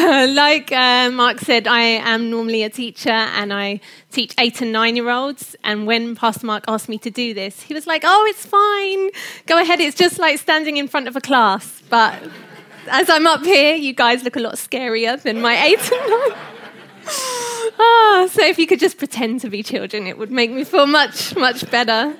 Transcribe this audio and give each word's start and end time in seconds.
Like 0.30 0.72
uh, 0.72 1.10
Mark 1.10 1.40
said, 1.40 1.66
I 1.66 1.82
am 1.82 2.30
normally 2.30 2.62
a 2.62 2.70
teacher 2.70 3.10
and 3.10 3.52
I 3.52 3.80
teach 4.10 4.34
eight 4.38 4.60
and 4.62 4.72
nine 4.72 4.96
year 4.96 5.10
olds. 5.10 5.56
And 5.62 5.86
when 5.86 6.14
Pastor 6.14 6.46
Mark 6.46 6.64
asked 6.68 6.88
me 6.88 6.98
to 6.98 7.10
do 7.10 7.34
this, 7.34 7.60
he 7.60 7.74
was 7.74 7.86
like, 7.86 8.02
Oh, 8.04 8.26
it's 8.30 8.46
fine. 8.46 9.10
Go 9.46 9.60
ahead. 9.60 9.80
It's 9.80 9.96
just 9.96 10.18
like 10.18 10.38
standing 10.38 10.78
in 10.78 10.88
front 10.88 11.08
of 11.08 11.16
a 11.16 11.20
class. 11.20 11.82
But 11.90 12.14
as 12.88 13.10
I'm 13.10 13.26
up 13.26 13.44
here, 13.44 13.74
you 13.74 13.92
guys 13.92 14.22
look 14.22 14.36
a 14.36 14.40
lot 14.40 14.54
scarier 14.54 15.20
than 15.20 15.40
my 15.40 15.62
eight 15.66 15.92
and 15.92 16.10
nine. 16.10 16.38
Oh, 17.78 18.28
so 18.32 18.42
if 18.44 18.58
you 18.58 18.66
could 18.66 18.80
just 18.80 18.96
pretend 18.96 19.40
to 19.40 19.50
be 19.50 19.62
children, 19.62 20.06
it 20.06 20.16
would 20.16 20.30
make 20.30 20.50
me 20.50 20.64
feel 20.64 20.86
much, 20.86 21.36
much 21.36 21.70
better. 21.70 22.14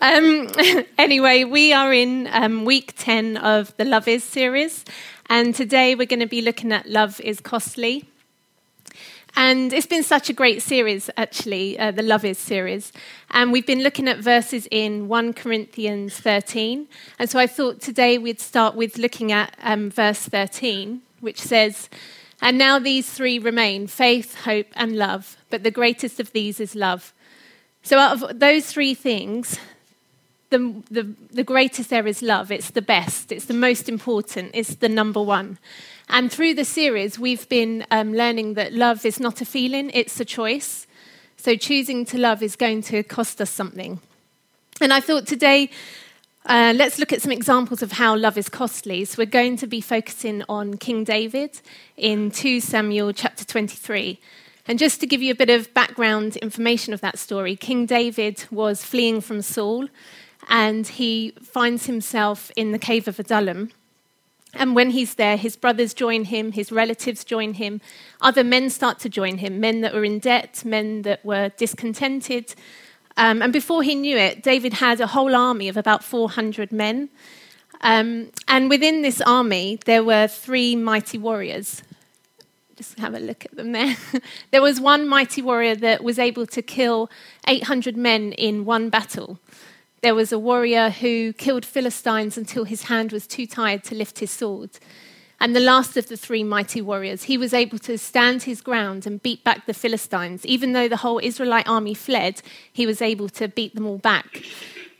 Um, 0.00 0.48
anyway, 0.98 1.42
we 1.42 1.72
are 1.72 1.92
in 1.92 2.28
um, 2.30 2.64
week 2.64 2.94
10 2.96 3.36
of 3.36 3.76
the 3.78 3.84
Love 3.84 4.06
Is 4.06 4.22
series. 4.22 4.84
And 5.28 5.54
today 5.54 5.94
we're 5.96 6.06
going 6.06 6.20
to 6.20 6.26
be 6.26 6.40
looking 6.40 6.72
at 6.72 6.88
Love 6.88 7.20
is 7.20 7.40
Costly. 7.40 8.08
And 9.34 9.72
it's 9.72 9.86
been 9.86 10.04
such 10.04 10.30
a 10.30 10.32
great 10.32 10.62
series, 10.62 11.10
actually, 11.16 11.78
uh, 11.78 11.90
the 11.90 12.02
Love 12.02 12.24
Is 12.24 12.38
series. 12.38 12.92
And 13.30 13.52
we've 13.52 13.66
been 13.66 13.82
looking 13.82 14.06
at 14.08 14.18
verses 14.18 14.68
in 14.70 15.08
1 15.08 15.32
Corinthians 15.32 16.16
13. 16.18 16.86
And 17.18 17.28
so 17.28 17.38
I 17.38 17.48
thought 17.48 17.80
today 17.80 18.18
we'd 18.18 18.40
start 18.40 18.76
with 18.76 18.98
looking 18.98 19.32
at 19.32 19.56
um, 19.62 19.90
verse 19.90 20.20
13, 20.20 21.02
which 21.20 21.40
says, 21.40 21.88
And 22.40 22.56
now 22.56 22.78
these 22.78 23.10
three 23.10 23.40
remain 23.40 23.88
faith, 23.88 24.42
hope, 24.42 24.68
and 24.74 24.96
love. 24.96 25.36
But 25.50 25.64
the 25.64 25.72
greatest 25.72 26.20
of 26.20 26.32
these 26.32 26.60
is 26.60 26.76
love. 26.76 27.12
So 27.82 27.98
out 27.98 28.22
of 28.22 28.38
those 28.38 28.66
three 28.66 28.94
things, 28.94 29.58
the, 30.50 30.82
the, 30.90 31.14
the 31.30 31.44
greatest 31.44 31.90
there 31.90 32.06
is 32.06 32.22
love. 32.22 32.50
It's 32.50 32.70
the 32.70 32.82
best. 32.82 33.32
It's 33.32 33.44
the 33.44 33.54
most 33.54 33.88
important. 33.88 34.50
It's 34.54 34.76
the 34.76 34.88
number 34.88 35.22
one. 35.22 35.58
And 36.08 36.32
through 36.32 36.54
the 36.54 36.64
series, 36.64 37.18
we've 37.18 37.48
been 37.48 37.84
um, 37.90 38.14
learning 38.14 38.54
that 38.54 38.72
love 38.72 39.04
is 39.04 39.20
not 39.20 39.40
a 39.40 39.44
feeling, 39.44 39.90
it's 39.92 40.18
a 40.20 40.24
choice. 40.24 40.86
So 41.36 41.54
choosing 41.54 42.04
to 42.06 42.18
love 42.18 42.42
is 42.42 42.56
going 42.56 42.82
to 42.84 43.02
cost 43.02 43.40
us 43.40 43.50
something. 43.50 44.00
And 44.80 44.92
I 44.92 45.00
thought 45.00 45.26
today, 45.26 45.70
uh, 46.46 46.72
let's 46.74 46.98
look 46.98 47.12
at 47.12 47.20
some 47.20 47.32
examples 47.32 47.82
of 47.82 47.92
how 47.92 48.16
love 48.16 48.38
is 48.38 48.48
costly. 48.48 49.04
So 49.04 49.16
we're 49.18 49.26
going 49.26 49.56
to 49.58 49.66
be 49.66 49.80
focusing 49.80 50.42
on 50.48 50.78
King 50.78 51.04
David 51.04 51.60
in 51.96 52.30
2 52.30 52.60
Samuel 52.60 53.12
chapter 53.12 53.44
23. 53.44 54.18
And 54.66 54.78
just 54.78 55.00
to 55.00 55.06
give 55.06 55.22
you 55.22 55.32
a 55.32 55.36
bit 55.36 55.50
of 55.50 55.72
background 55.74 56.36
information 56.36 56.94
of 56.94 57.00
that 57.02 57.18
story, 57.18 57.54
King 57.54 57.86
David 57.86 58.44
was 58.50 58.84
fleeing 58.84 59.20
from 59.20 59.42
Saul 59.42 59.88
and 60.48 60.86
he 60.86 61.32
finds 61.42 61.86
himself 61.86 62.50
in 62.56 62.72
the 62.72 62.78
cave 62.78 63.08
of 63.08 63.18
Adullam. 63.18 63.70
And 64.54 64.74
when 64.74 64.90
he's 64.90 65.14
there, 65.14 65.36
his 65.36 65.56
brothers 65.56 65.92
join 65.92 66.24
him, 66.24 66.52
his 66.52 66.72
relatives 66.72 67.24
join 67.24 67.54
him, 67.54 67.80
other 68.20 68.42
men 68.42 68.70
start 68.70 68.98
to 69.00 69.08
join 69.08 69.38
him 69.38 69.60
men 69.60 69.82
that 69.82 69.94
were 69.94 70.04
in 70.04 70.18
debt, 70.18 70.64
men 70.64 71.02
that 71.02 71.24
were 71.24 71.50
discontented. 71.50 72.54
Um, 73.16 73.42
and 73.42 73.52
before 73.52 73.82
he 73.82 73.94
knew 73.94 74.16
it, 74.16 74.42
David 74.42 74.74
had 74.74 75.00
a 75.00 75.08
whole 75.08 75.34
army 75.34 75.68
of 75.68 75.76
about 75.76 76.02
400 76.02 76.72
men. 76.72 77.10
Um, 77.80 78.30
and 78.46 78.70
within 78.70 79.02
this 79.02 79.20
army, 79.20 79.78
there 79.84 80.02
were 80.02 80.26
three 80.26 80.74
mighty 80.74 81.18
warriors. 81.18 81.82
Just 82.76 82.98
have 82.98 83.14
a 83.14 83.18
look 83.18 83.44
at 83.44 83.56
them 83.56 83.72
there. 83.72 83.96
there 84.50 84.62
was 84.62 84.80
one 84.80 85.08
mighty 85.08 85.42
warrior 85.42 85.74
that 85.76 86.02
was 86.02 86.18
able 86.18 86.46
to 86.46 86.62
kill 86.62 87.10
800 87.46 87.96
men 87.96 88.32
in 88.32 88.64
one 88.64 88.88
battle. 88.88 89.38
There 90.00 90.14
was 90.14 90.32
a 90.32 90.38
warrior 90.38 90.90
who 90.90 91.32
killed 91.32 91.64
Philistines 91.64 92.38
until 92.38 92.64
his 92.64 92.84
hand 92.84 93.12
was 93.12 93.26
too 93.26 93.46
tired 93.46 93.82
to 93.84 93.94
lift 93.94 94.20
his 94.20 94.30
sword. 94.30 94.70
And 95.40 95.54
the 95.54 95.60
last 95.60 95.96
of 95.96 96.08
the 96.08 96.16
three 96.16 96.42
mighty 96.42 96.80
warriors, 96.80 97.24
he 97.24 97.38
was 97.38 97.54
able 97.54 97.78
to 97.80 97.96
stand 97.96 98.42
his 98.42 98.60
ground 98.60 99.06
and 99.06 99.22
beat 99.22 99.44
back 99.44 99.66
the 99.66 99.74
Philistines. 99.74 100.44
Even 100.44 100.72
though 100.72 100.88
the 100.88 100.98
whole 100.98 101.20
Israelite 101.22 101.68
army 101.68 101.94
fled, 101.94 102.42
he 102.72 102.86
was 102.86 103.00
able 103.00 103.28
to 103.30 103.48
beat 103.48 103.74
them 103.74 103.86
all 103.86 103.98
back. 103.98 104.42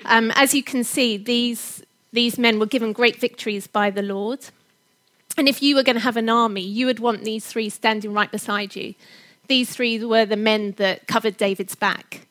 Um, 0.04 0.30
as 0.36 0.54
you 0.54 0.62
can 0.62 0.84
see, 0.84 1.16
these, 1.16 1.82
these 2.12 2.38
men 2.38 2.60
were 2.60 2.66
given 2.66 2.92
great 2.92 3.16
victories 3.16 3.66
by 3.66 3.90
the 3.90 4.02
Lord. 4.02 4.46
And 5.36 5.48
if 5.48 5.60
you 5.60 5.74
were 5.74 5.82
going 5.82 5.96
to 5.96 6.02
have 6.02 6.16
an 6.16 6.28
army, 6.28 6.62
you 6.62 6.86
would 6.86 7.00
want 7.00 7.24
these 7.24 7.46
three 7.46 7.68
standing 7.68 8.12
right 8.12 8.30
beside 8.30 8.76
you. 8.76 8.94
These 9.48 9.70
three 9.70 10.04
were 10.04 10.26
the 10.26 10.36
men 10.36 10.72
that 10.72 11.06
covered 11.08 11.36
David's 11.36 11.74
back. 11.74 12.27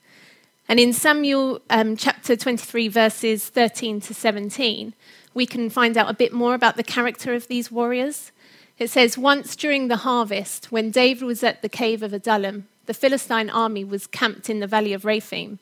And 0.70 0.82
in 0.82 0.92
Samuel 0.92 1.62
um, 1.70 1.96
chapter 1.96 2.36
23, 2.36 2.90
verses 2.90 3.48
13 3.48 4.02
to 4.02 4.14
17, 4.14 4.94
we 5.34 5.46
can 5.46 5.70
find 5.70 5.98
out 5.98 6.10
a 6.10 6.14
bit 6.14 6.34
more 6.34 6.54
about 6.54 6.76
the 6.76 6.84
character 6.84 7.34
of 7.34 7.48
these 7.48 7.72
warriors. 7.72 8.34
It 8.78 8.90
says, 8.90 9.18
Once 9.18 9.56
during 9.56 9.88
the 9.88 9.98
harvest, 9.98 10.70
when 10.70 10.92
David 10.92 11.24
was 11.24 11.42
at 11.42 11.62
the 11.62 11.70
cave 11.70 12.04
of 12.04 12.12
Adullam, 12.12 12.68
the 12.86 12.94
Philistine 12.94 13.50
army 13.50 13.86
was 13.86 14.08
camped 14.08 14.50
in 14.50 14.60
the 14.60 14.68
valley 14.68 14.92
of 14.92 15.06
Rephaim. 15.06 15.60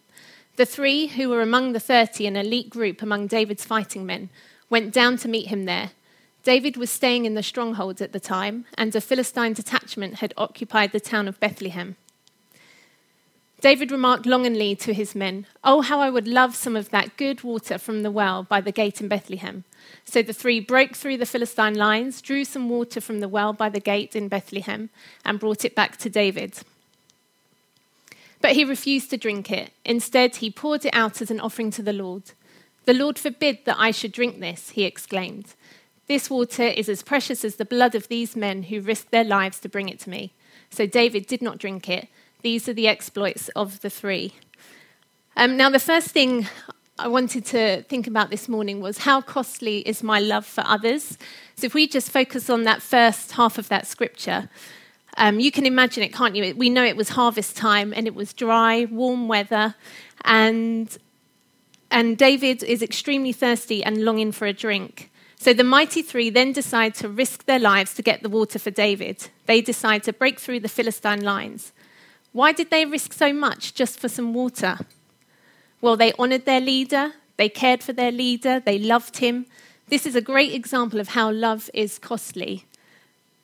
The 0.55 0.65
three, 0.65 1.07
who 1.07 1.29
were 1.29 1.41
among 1.41 1.73
the 1.73 1.79
thirty, 1.79 2.25
an 2.25 2.35
elite 2.35 2.71
group 2.71 3.01
among 3.01 3.27
David's 3.27 3.65
fighting 3.65 4.05
men, 4.05 4.29
went 4.71 4.91
down 4.91 5.17
to 5.17 5.27
meet 5.27 5.49
him 5.49 5.65
there. 5.65 5.91
David 6.43 6.77
was 6.77 6.89
staying 6.89 7.25
in 7.25 7.35
the 7.35 7.43
stronghold 7.43 8.01
at 8.01 8.11
the 8.11 8.19
time, 8.19 8.65
and 8.75 8.95
a 8.95 9.01
Philistine 9.01 9.53
detachment 9.53 10.15
had 10.15 10.33
occupied 10.37 10.93
the 10.93 10.99
town 10.99 11.27
of 11.27 11.39
Bethlehem. 11.39 11.95
David 13.65 13.91
remarked 13.91 14.27
longingly 14.27 14.75
to 14.75 14.93
his 14.93 15.15
men, 15.15 15.47
Oh, 15.63 15.81
how 15.81 15.99
I 15.99 16.11
would 16.11 16.27
love 16.27 16.55
some 16.55 16.75
of 16.75 16.91
that 16.91 17.17
good 17.17 17.41
water 17.41 17.79
from 17.79 18.03
the 18.03 18.11
well 18.11 18.43
by 18.43 18.61
the 18.61 18.71
gate 18.71 19.01
in 19.01 19.07
Bethlehem. 19.07 19.63
So 20.03 20.21
the 20.21 20.33
three 20.33 20.59
broke 20.59 20.95
through 20.95 21.17
the 21.17 21.25
Philistine 21.25 21.73
lines, 21.73 22.21
drew 22.21 22.45
some 22.45 22.69
water 22.69 23.01
from 23.01 23.21
the 23.21 23.27
well 23.27 23.53
by 23.53 23.69
the 23.69 23.79
gate 23.79 24.15
in 24.15 24.27
Bethlehem, 24.27 24.91
and 25.25 25.39
brought 25.39 25.65
it 25.65 25.73
back 25.73 25.97
to 25.97 26.11
David. 26.11 26.59
But 28.39 28.51
he 28.51 28.63
refused 28.63 29.09
to 29.09 29.17
drink 29.17 29.49
it. 29.49 29.71
Instead, 29.83 30.35
he 30.35 30.51
poured 30.51 30.85
it 30.85 30.93
out 30.93 31.19
as 31.19 31.31
an 31.31 31.39
offering 31.39 31.71
to 31.71 31.81
the 31.81 31.91
Lord. 31.91 32.33
The 32.85 32.93
Lord 32.93 33.17
forbid 33.17 33.65
that 33.65 33.79
I 33.79 33.89
should 33.89 34.11
drink 34.11 34.39
this, 34.39 34.69
he 34.69 34.83
exclaimed. 34.83 35.55
This 36.05 36.29
water 36.29 36.67
is 36.67 36.87
as 36.87 37.01
precious 37.01 37.43
as 37.43 37.55
the 37.55 37.65
blood 37.65 37.95
of 37.95 38.09
these 38.09 38.35
men 38.35 38.61
who 38.61 38.79
risked 38.79 39.09
their 39.09 39.23
lives 39.23 39.59
to 39.61 39.69
bring 39.69 39.89
it 39.89 39.99
to 40.01 40.11
me. 40.11 40.33
So 40.69 40.85
David 40.85 41.25
did 41.25 41.41
not 41.41 41.57
drink 41.57 41.89
it 41.89 42.09
these 42.45 42.69
are 42.69 42.73
the 42.73 42.87
exploits 42.87 43.49
of 43.55 43.81
the 43.81 43.89
three. 43.89 44.35
Um, 45.35 45.57
now, 45.57 45.71
the 45.71 45.79
first 45.79 46.09
thing 46.09 46.47
I 46.99 47.07
wanted 47.07 47.43
to 47.47 47.81
think 47.89 48.05
about 48.05 48.29
this 48.29 48.47
morning 48.47 48.81
was 48.81 48.99
how 48.99 49.19
costly 49.19 49.79
is 49.79 50.03
my 50.03 50.19
love 50.19 50.45
for 50.45 50.63
others? 50.67 51.17
So, 51.55 51.65
if 51.65 51.73
we 51.73 51.87
just 51.87 52.11
focus 52.11 52.47
on 52.47 52.61
that 52.61 52.83
first 52.83 53.31
half 53.31 53.57
of 53.57 53.67
that 53.69 53.87
scripture, 53.87 54.47
um, 55.17 55.39
you 55.39 55.51
can 55.51 55.65
imagine 55.65 56.03
it, 56.03 56.13
can't 56.13 56.35
you? 56.35 56.53
We 56.55 56.69
know 56.69 56.83
it 56.85 56.95
was 56.95 57.09
harvest 57.09 57.57
time 57.57 57.91
and 57.95 58.05
it 58.05 58.13
was 58.13 58.31
dry, 58.31 58.85
warm 58.91 59.27
weather, 59.27 59.73
and, 60.23 60.95
and 61.89 62.15
David 62.15 62.61
is 62.61 62.83
extremely 62.83 63.31
thirsty 63.31 63.83
and 63.83 64.05
longing 64.05 64.31
for 64.31 64.45
a 64.45 64.53
drink. 64.53 65.09
So 65.37 65.51
the 65.51 65.63
mighty 65.63 66.03
three 66.03 66.29
then 66.29 66.51
decide 66.51 66.93
to 66.95 67.09
risk 67.09 67.45
their 67.45 67.57
lives 67.57 67.95
to 67.95 68.03
get 68.03 68.21
the 68.21 68.29
water 68.29 68.59
for 68.59 68.69
David. 68.69 69.29
They 69.47 69.61
decide 69.61 70.03
to 70.03 70.13
break 70.13 70.39
through 70.39 70.59
the 70.59 70.69
Philistine 70.69 71.23
lines. 71.23 71.73
Why 72.35 72.51
did 72.51 72.69
they 72.69 72.83
risk 72.83 73.13
so 73.13 73.31
much 73.31 73.73
just 73.73 73.97
for 73.97 74.09
some 74.09 74.33
water? 74.33 74.79
Well, 75.79 75.95
they 75.95 76.11
honored 76.19 76.43
their 76.43 76.59
leader, 76.59 77.13
they 77.37 77.47
cared 77.47 77.81
for 77.81 77.93
their 77.93 78.11
leader, 78.11 78.59
they 78.59 78.77
loved 78.77 79.19
him. 79.19 79.45
This 79.87 80.05
is 80.05 80.17
a 80.17 80.21
great 80.21 80.53
example 80.53 80.99
of 80.99 81.07
how 81.07 81.31
love 81.31 81.69
is 81.73 81.97
costly. 81.97 82.65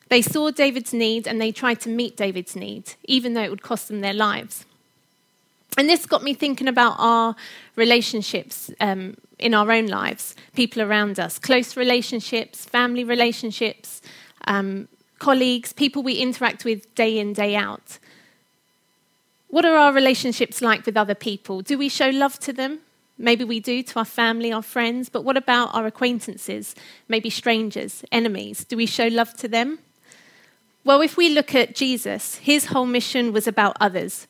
They 0.09 0.21
saw 0.21 0.51
David's 0.51 0.91
need 0.93 1.25
and 1.25 1.39
they 1.39 1.53
tried 1.53 1.79
to 1.81 1.89
meet 1.89 2.17
David's 2.17 2.53
need, 2.53 2.95
even 3.05 3.33
though 3.33 3.43
it 3.43 3.49
would 3.49 3.61
cost 3.61 3.87
them 3.87 4.01
their 4.01 4.13
lives. 4.13 4.65
And 5.77 5.87
this 5.87 6.05
got 6.05 6.21
me 6.21 6.33
thinking 6.33 6.67
about 6.67 6.95
our 6.97 7.37
relationships 7.77 8.71
um, 8.81 9.15
in 9.39 9.53
our 9.53 9.71
own 9.71 9.87
lives, 9.87 10.35
people 10.53 10.81
around 10.81 11.17
us, 11.17 11.39
close 11.39 11.77
relationships, 11.77 12.65
family 12.65 13.05
relationships, 13.05 14.01
um, 14.47 14.89
colleagues, 15.17 15.71
people 15.71 16.03
we 16.03 16.15
interact 16.15 16.65
with 16.65 16.93
day 16.93 17.19
in, 17.19 17.31
day 17.31 17.55
out. 17.55 17.97
What 19.51 19.65
are 19.65 19.75
our 19.75 19.91
relationships 19.91 20.61
like 20.61 20.85
with 20.85 20.95
other 20.95 21.13
people? 21.13 21.61
Do 21.61 21.77
we 21.77 21.89
show 21.89 22.09
love 22.09 22.39
to 22.39 22.53
them? 22.53 22.79
Maybe 23.17 23.43
we 23.43 23.59
do 23.59 23.83
to 23.83 23.99
our 23.99 24.05
family, 24.05 24.53
our 24.53 24.61
friends, 24.61 25.09
but 25.09 25.25
what 25.25 25.35
about 25.35 25.75
our 25.75 25.85
acquaintances, 25.85 26.73
maybe 27.09 27.29
strangers, 27.29 28.05
enemies? 28.13 28.63
Do 28.63 28.77
we 28.77 28.85
show 28.85 29.07
love 29.07 29.35
to 29.35 29.49
them? 29.49 29.79
Well, 30.85 31.01
if 31.01 31.17
we 31.17 31.27
look 31.27 31.53
at 31.53 31.75
Jesus, 31.75 32.35
his 32.35 32.67
whole 32.67 32.85
mission 32.85 33.33
was 33.33 33.45
about 33.45 33.75
others. 33.81 34.27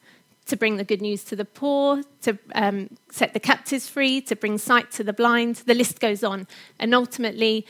to 0.48 0.58
bring 0.58 0.78
the 0.78 0.84
good 0.84 1.02
news 1.02 1.24
to 1.24 1.36
the 1.36 1.46
poor, 1.46 2.02
to 2.24 2.38
um, 2.56 2.90
set 3.12 3.34
the 3.34 3.40
captives 3.40 3.88
free, 3.88 4.20
to 4.22 4.36
bring 4.36 4.58
sight 4.58 4.92
to 4.92 5.04
the 5.04 5.14
blind. 5.14 5.58
The 5.68 5.76
list 5.76 6.00
goes 6.00 6.24
on. 6.24 6.48
And 6.80 6.96
ultimately, 6.96 7.66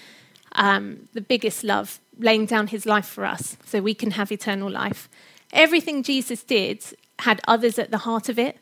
um, 0.54 1.10
the 1.14 1.22
biggest 1.22 1.64
love, 1.66 2.00
laying 2.18 2.46
down 2.46 2.68
his 2.68 2.86
life 2.86 3.06
for 3.06 3.26
us 3.26 3.58
so 3.66 3.82
we 3.82 3.94
can 3.94 4.12
have 4.12 4.32
eternal 4.32 4.72
life. 4.72 5.10
Everything 5.52 6.02
Jesus 6.02 6.44
did 6.44 6.82
had 7.22 7.42
others 7.48 7.80
at 7.80 7.92
the 7.92 8.00
heart 8.00 8.30
of 8.30 8.38
it. 8.38 8.58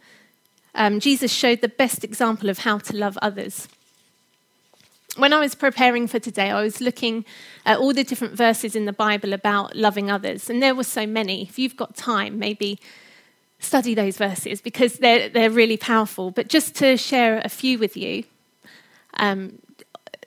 Um, 0.76 1.00
Jesus 1.00 1.32
showed 1.32 1.62
the 1.62 1.68
best 1.68 2.04
example 2.04 2.50
of 2.50 2.60
how 2.60 2.78
to 2.78 2.96
love 2.96 3.18
others. 3.22 3.68
When 5.18 5.34
I 5.34 5.40
was 5.40 5.56
preparing 5.56 6.08
for 6.08 6.20
today, 6.20 6.52
I 6.52 6.62
was 6.62 6.80
looking 6.80 7.26
at 7.66 7.78
all 7.80 7.94
the 7.94 8.04
different 8.04 8.36
verses 8.36 8.76
in 8.76 8.86
the 8.86 8.94
Bible 8.94 9.34
about 9.34 9.76
loving 9.76 10.10
others, 10.12 10.50
and 10.50 10.62
there 10.62 10.76
were 10.76 10.84
so 10.84 11.06
many. 11.06 11.42
If 11.42 11.58
you've 11.58 11.76
got 11.76 11.96
time, 11.96 12.40
maybe 12.40 12.80
study 13.60 13.94
those 13.94 14.18
verses 14.18 14.62
because 14.62 15.00
they're, 15.00 15.30
they're 15.30 15.50
really 15.50 15.78
powerful. 15.78 16.32
But 16.32 16.48
just 16.48 16.76
to 16.76 16.96
share 16.96 17.42
a 17.44 17.50
few 17.50 17.78
with 17.78 17.98
you, 17.98 18.24
um, 19.18 19.60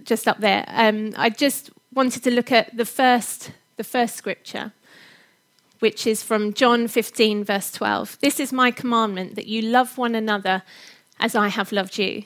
just 0.02 0.28
up 0.28 0.38
there, 0.38 0.64
um, 0.68 1.12
I 1.16 1.30
just 1.30 1.70
wanted 1.94 2.24
to 2.24 2.30
look 2.30 2.52
at 2.52 2.76
the 2.76 2.84
first, 2.84 3.52
the 3.76 3.84
first 3.84 4.16
scripture, 4.16 4.72
which 5.82 6.06
is 6.06 6.22
from 6.22 6.52
John 6.52 6.86
15, 6.86 7.42
verse 7.42 7.72
12. 7.72 8.16
This 8.20 8.38
is 8.38 8.52
my 8.52 8.70
commandment 8.70 9.34
that 9.34 9.48
you 9.48 9.62
love 9.62 9.98
one 9.98 10.14
another 10.14 10.62
as 11.18 11.34
I 11.34 11.48
have 11.48 11.72
loved 11.72 11.98
you. 11.98 12.22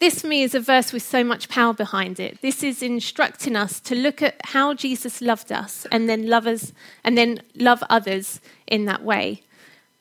This, 0.00 0.22
for 0.22 0.26
me, 0.26 0.42
is 0.42 0.56
a 0.56 0.60
verse 0.60 0.92
with 0.92 1.04
so 1.04 1.22
much 1.22 1.48
power 1.48 1.72
behind 1.72 2.18
it. 2.18 2.42
This 2.42 2.64
is 2.64 2.82
instructing 2.82 3.54
us 3.54 3.78
to 3.80 3.94
look 3.94 4.22
at 4.22 4.34
how 4.42 4.74
Jesus 4.74 5.20
loved 5.20 5.52
us 5.52 5.86
and 5.92 6.08
then 6.08 6.26
love 6.26 6.48
us, 6.48 6.72
and 7.04 7.16
then 7.16 7.42
love 7.54 7.84
others 7.88 8.40
in 8.66 8.86
that 8.86 9.04
way. 9.04 9.42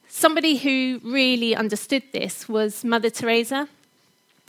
Somebody 0.07 0.57
who 0.57 0.99
really 1.03 1.55
understood 1.55 2.01
this 2.11 2.49
was 2.49 2.83
Mother 2.83 3.11
Teresa. 3.11 3.67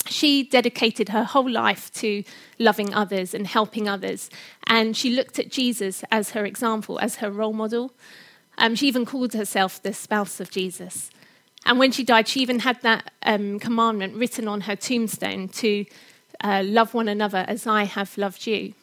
She 0.07 0.45
dedicated 0.45 1.11
her 1.11 1.25
whole 1.25 1.51
life 1.51 1.93
to 1.95 2.25
loving 2.59 2.95
others 2.95 3.35
and 3.35 3.47
helping 3.47 3.87
others. 3.87 4.31
And 4.67 4.97
she 4.97 5.15
looked 5.15 5.39
at 5.39 5.51
Jesus 5.51 6.05
as 6.11 6.31
her 6.31 6.47
example, 6.47 6.99
as 7.01 7.17
her 7.17 7.31
role 7.31 7.53
model. 7.53 7.93
Um, 8.61 8.75
she 8.75 8.87
even 8.87 9.07
called 9.07 9.33
herself 9.33 9.83
the 9.83 9.95
spouse 9.95 10.39
of 10.39 10.51
Jesus. 10.51 11.11
And 11.65 11.79
when 11.79 11.93
she 11.93 12.05
died, 12.05 12.29
she 12.29 12.41
even 12.41 12.61
had 12.61 12.81
that 12.83 13.11
um, 13.23 13.59
commandment 13.59 14.15
written 14.15 14.47
on 14.47 14.63
her 14.63 14.77
tombstone 14.77 15.49
to 15.49 15.87
uh, 16.43 16.63
love 16.65 16.93
one 16.93 17.09
another 17.09 17.45
as 17.49 17.67
I 17.67 17.85
have 17.85 18.17
loved 18.19 18.47
you. 18.47 18.75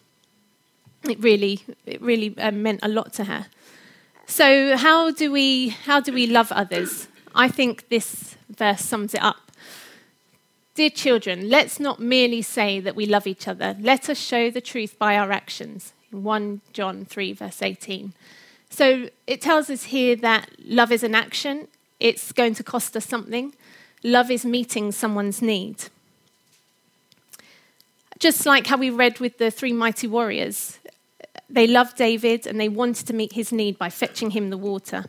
It 1.04 1.20
really, 1.20 1.62
it 1.86 2.02
really 2.02 2.36
uh, 2.40 2.52
meant 2.52 2.80
a 2.82 2.88
lot 2.88 3.14
to 3.14 3.26
her. 3.26 3.46
So, 4.26 4.76
how 4.76 5.12
do 5.12 5.32
we 5.32 5.70
how 5.70 6.02
do 6.02 6.12
we 6.12 6.28
love 6.28 6.52
others? 6.52 7.08
I 7.34 7.48
think 7.48 7.88
this 7.90 8.36
verse 8.50 8.82
sums 8.82 9.14
it 9.14 9.22
up. 9.22 9.52
Dear 10.76 10.90
children, 10.90 11.50
let's 11.50 11.80
not 11.80 12.00
merely 12.00 12.42
say 12.42 12.80
that 12.80 12.96
we 12.96 13.06
love 13.06 13.26
each 13.26 13.48
other. 13.48 13.78
Let 13.80 14.10
us 14.10 14.18
show 14.20 14.50
the 14.50 14.60
truth 14.60 15.00
by 15.00 15.18
our 15.18 15.32
actions. 15.32 15.94
1 16.12 16.62
John 16.74 17.06
3 17.06 17.34
verse 17.34 17.62
18. 17.62 18.14
So, 18.70 19.10
it 19.26 19.42
tells 19.42 19.70
us 19.70 19.86
here 19.86 20.16
that 20.18 20.50
love 20.64 20.92
is 20.92 21.04
an 21.04 21.16
action. 21.16 21.68
It's 22.00 22.32
going 22.32 22.54
to 22.56 22.64
cost 22.64 22.96
us 22.96 23.06
something. 23.06 23.54
Love 24.04 24.30
is 24.30 24.46
meeting 24.46 24.92
someone's 24.92 25.42
need. 25.42 25.86
Just 28.20 28.46
like 28.46 28.68
how 28.68 28.78
we 28.78 28.90
read 28.90 29.20
with 29.20 29.38
the 29.38 29.52
three 29.52 29.74
mighty 29.74 30.08
warriors, 30.08 30.80
they 31.50 31.68
loved 31.68 31.98
David 31.98 32.46
and 32.46 32.60
they 32.60 32.70
wanted 32.70 33.08
to 33.08 33.14
meet 33.14 33.34
his 33.34 33.52
need 33.52 33.78
by 33.78 33.90
fetching 33.90 34.32
him 34.32 34.50
the 34.50 34.58
water. 34.58 35.06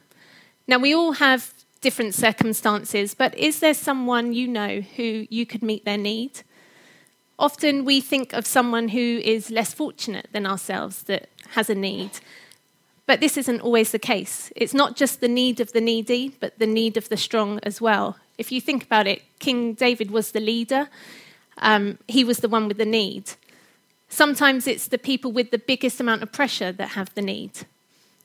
Now, 0.66 0.78
we 0.78 0.94
all 0.94 1.12
have 1.12 1.52
different 1.80 2.14
circumstances, 2.14 3.14
but 3.14 3.36
is 3.36 3.60
there 3.60 3.74
someone 3.74 4.32
you 4.32 4.48
know 4.48 4.80
who 4.80 5.26
you 5.30 5.46
could 5.46 5.62
meet 5.62 5.84
their 5.84 5.98
need? 5.98 6.42
Often 7.38 7.84
we 7.84 8.00
think 8.00 8.32
of 8.32 8.46
someone 8.46 8.88
who 8.88 8.98
is 8.98 9.50
less 9.50 9.72
fortunate 9.72 10.28
than 10.32 10.44
ourselves 10.44 11.04
that 11.04 11.28
has 11.50 11.70
a 11.70 11.74
need. 11.74 12.10
But 13.08 13.20
this 13.20 13.38
isn't 13.38 13.62
always 13.62 13.90
the 13.90 13.98
case. 13.98 14.52
It's 14.54 14.74
not 14.74 14.94
just 14.94 15.22
the 15.22 15.28
need 15.28 15.60
of 15.60 15.72
the 15.72 15.80
needy, 15.80 16.36
but 16.40 16.58
the 16.58 16.66
need 16.66 16.98
of 16.98 17.08
the 17.08 17.16
strong 17.16 17.58
as 17.62 17.80
well. 17.80 18.18
If 18.36 18.52
you 18.52 18.60
think 18.60 18.84
about 18.84 19.06
it, 19.06 19.22
King 19.38 19.72
David 19.72 20.10
was 20.10 20.32
the 20.32 20.40
leader, 20.40 20.90
um, 21.56 21.96
he 22.06 22.22
was 22.22 22.40
the 22.40 22.50
one 22.50 22.68
with 22.68 22.76
the 22.76 22.84
need. 22.84 23.30
Sometimes 24.10 24.66
it's 24.66 24.88
the 24.88 24.98
people 24.98 25.32
with 25.32 25.50
the 25.50 25.58
biggest 25.58 26.00
amount 26.00 26.22
of 26.22 26.32
pressure 26.32 26.70
that 26.70 26.90
have 26.90 27.14
the 27.14 27.22
need. 27.22 27.52